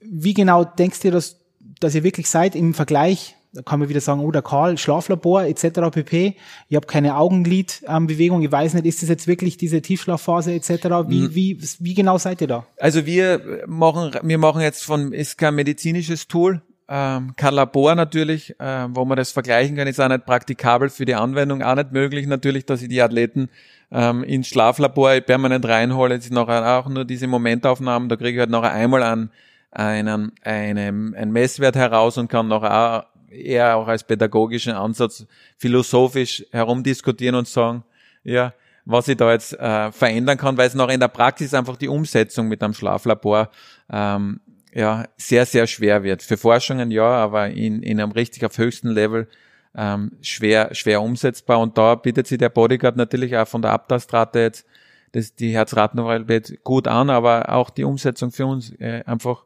[0.00, 1.40] Wie genau denkst du, dass,
[1.80, 5.42] dass ihr wirklich seid im Vergleich da kann man wieder sagen, oh, der Karl, Schlaflabor
[5.42, 5.90] etc.
[5.90, 6.36] pp.
[6.68, 8.42] Ich habe keine Augenlidbewegung.
[8.42, 10.70] ich weiß nicht, ist das jetzt wirklich diese Tiefschlafphase etc.
[11.08, 11.34] Wie, mhm.
[11.34, 12.66] wie, wie genau seid ihr da?
[12.76, 16.62] Also wir machen, wir machen jetzt von, ist kein medizinisches Tool,
[16.92, 21.04] ähm, kein Labor natürlich, äh, wo man das vergleichen kann, ist auch nicht praktikabel für
[21.04, 23.48] die Anwendung, auch nicht möglich natürlich, dass ich die Athleten
[23.92, 26.16] ähm, ins Schlaflabor permanent reinhole.
[26.16, 29.30] Ist nachher auch nur diese Momentaufnahmen, da kriege ich halt nachher einmal an
[29.70, 35.26] einen, einen, einen Messwert heraus und kann nachher auch eher auch als pädagogischen Ansatz
[35.58, 37.84] philosophisch herumdiskutieren und sagen,
[38.24, 38.52] ja,
[38.84, 41.86] was ich da jetzt äh, verändern kann, weil es noch in der Praxis einfach die
[41.86, 43.48] Umsetzung mit einem Schlaflabor
[43.92, 44.40] ähm,
[44.72, 46.22] ja sehr, sehr schwer wird.
[46.22, 49.28] Für Forschungen ja, aber in, in einem richtig auf höchstem Level
[49.74, 51.60] ähm, schwer, schwer umsetzbar.
[51.60, 54.66] Und da bietet sich der Bodyguard natürlich auch von der Abtastrate jetzt
[55.12, 59.44] das, die Herzratenrate gut an, aber auch die Umsetzung für uns äh, einfach,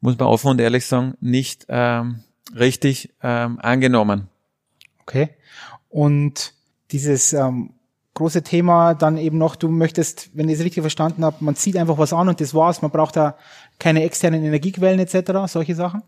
[0.00, 2.22] muss man offen und ehrlich sagen, nicht ähm,
[2.56, 4.28] richtig ähm, angenommen.
[5.02, 5.30] Okay.
[5.88, 6.54] Und
[6.90, 7.70] dieses ähm,
[8.14, 11.76] große Thema dann eben noch, du möchtest, wenn ich es richtig verstanden habe, man zieht
[11.76, 13.36] einfach was an und das war's, man braucht da
[13.78, 16.02] keine externen Energiequellen etc., solche Sachen?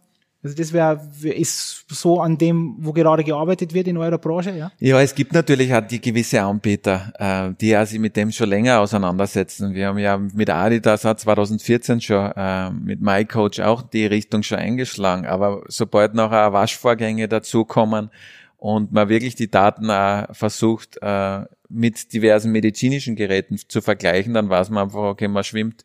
[0.47, 4.71] Also das wäre ist so an dem, wo gerade gearbeitet wird in eurer Branche, ja?
[4.79, 8.51] Ja, es gibt natürlich auch die gewisse Anbieter, äh, die ja sich mit dem schon
[8.51, 9.75] länger auseinandersetzen.
[9.75, 14.59] Wir haben ja mit Adidas auch 2014 schon äh, mit MyCoach auch die Richtung schon
[14.59, 15.27] eingeschlagen.
[15.27, 18.11] Aber sobald noch Waschvorgänge dazukommen
[18.59, 24.49] und man wirklich die Daten auch versucht, äh, mit diversen medizinischen Geräten zu vergleichen, dann
[24.49, 25.83] weiß man einfach, okay, man schwimmt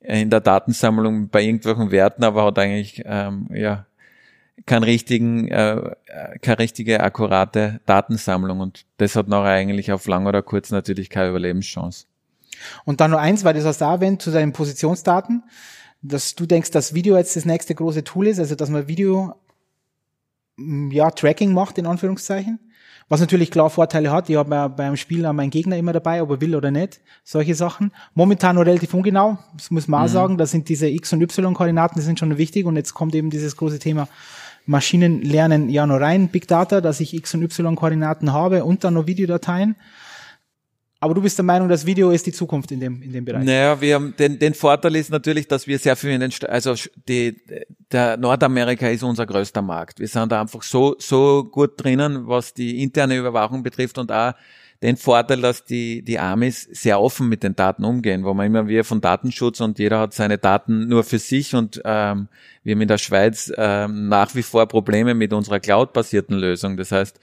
[0.00, 3.86] in der Datensammlung bei irgendwelchen Werten, aber hat eigentlich ähm, ja
[4.66, 5.94] keinen richtigen, äh,
[6.42, 11.30] keine richtige akkurate Datensammlung und das hat nachher eigentlich auf lang oder kurz natürlich keine
[11.30, 12.06] Überlebenschance.
[12.84, 15.44] Und dann nur eins, weil du das da erwähnt, zu deinen Positionsdaten,
[16.02, 19.34] dass du denkst, dass Video jetzt das nächste große Tool ist, also dass man Video
[20.56, 22.58] ja, Tracking macht, in Anführungszeichen.
[23.08, 24.28] Was natürlich klar Vorteile hat.
[24.28, 27.00] Ich habe ja beim Spiel auch meinen Gegner immer dabei, ob er will oder nicht.
[27.24, 27.90] Solche Sachen.
[28.14, 29.38] Momentan nur relativ ungenau.
[29.56, 30.12] Das muss man auch mhm.
[30.12, 30.38] sagen.
[30.38, 32.66] Da sind diese X- und Y-Koordinaten, die sind schon wichtig.
[32.66, 34.08] Und jetzt kommt eben dieses große Thema
[34.66, 36.28] Maschinenlernen ja noch rein.
[36.28, 39.76] Big Data, dass ich X- und Y-Koordinaten habe und dann noch Videodateien.
[41.00, 43.44] Aber du bist der Meinung, das Video ist die Zukunft in dem, in dem Bereich?
[43.44, 46.74] Naja, wir haben, den, den Vorteil ist natürlich, dass wir sehr viel in den, also
[47.08, 47.36] die,
[47.92, 50.00] der Nordamerika ist unser größter Markt.
[50.00, 54.32] Wir sind da einfach so, so gut drinnen, was die interne Überwachung betrifft und auch
[54.82, 58.68] den Vorteil, dass die, die Amis sehr offen mit den Daten umgehen, wo man immer
[58.68, 62.28] wir von Datenschutz und jeder hat seine Daten nur für sich und ähm,
[62.62, 66.76] wir haben in der Schweiz ähm, nach wie vor Probleme mit unserer Cloud-basierten Lösung.
[66.76, 67.18] Das heißt,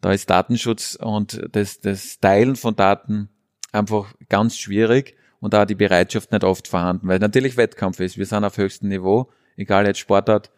[0.00, 3.30] da ist Datenschutz und das, das Teilen von Daten
[3.72, 8.18] einfach ganz schwierig und da die Bereitschaft nicht oft vorhanden, weil natürlich Wettkampf ist.
[8.18, 10.50] Wir sind auf höchstem Niveau, egal jetzt Sportart,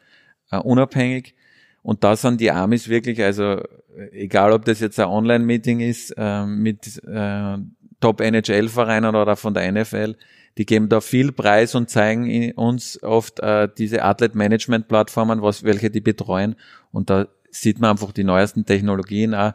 [0.53, 1.35] uh, unabhängig.
[1.83, 3.63] Und da sind die Amis wirklich, also
[4.13, 7.57] egal ob das jetzt ein Online-Meeting ist äh, mit äh,
[8.01, 10.17] Top-NHL-Vereinen oder von der NFL,
[10.59, 16.01] die geben da viel Preis und zeigen uns oft äh, diese Athlet-Management-Plattformen, was, welche die
[16.01, 16.57] betreuen.
[16.93, 19.53] Und da sieht man einfach die neuesten Technologien auch,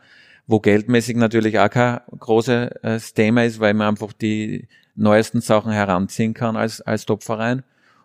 [0.47, 6.33] wo geldmäßig natürlich auch kein großes Thema ist, weil man einfach die neuesten Sachen heranziehen
[6.33, 7.63] kann als, als Top-Verein.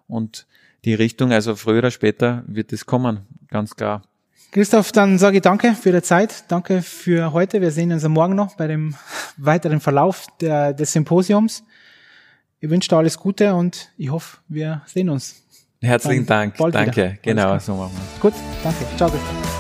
[0.08, 0.46] Und
[0.84, 4.02] die Richtung, also früher oder später wird es kommen, ganz klar.
[4.52, 6.44] Christoph, dann sage ich danke für die Zeit.
[6.48, 7.60] Danke für heute.
[7.60, 8.96] Wir sehen uns am Morgen noch bei dem
[9.36, 11.62] weiteren Verlauf der, des Symposiums.
[12.58, 15.42] Ich wünsche dir alles Gute und ich hoffe, wir sehen uns.
[15.80, 16.56] Herzlichen Dank.
[16.56, 16.96] Danke.
[16.96, 17.16] Wieder.
[17.22, 18.84] Genau, so machen wir Gut, danke.
[18.96, 19.08] Ciao.
[19.08, 19.59] Christoph.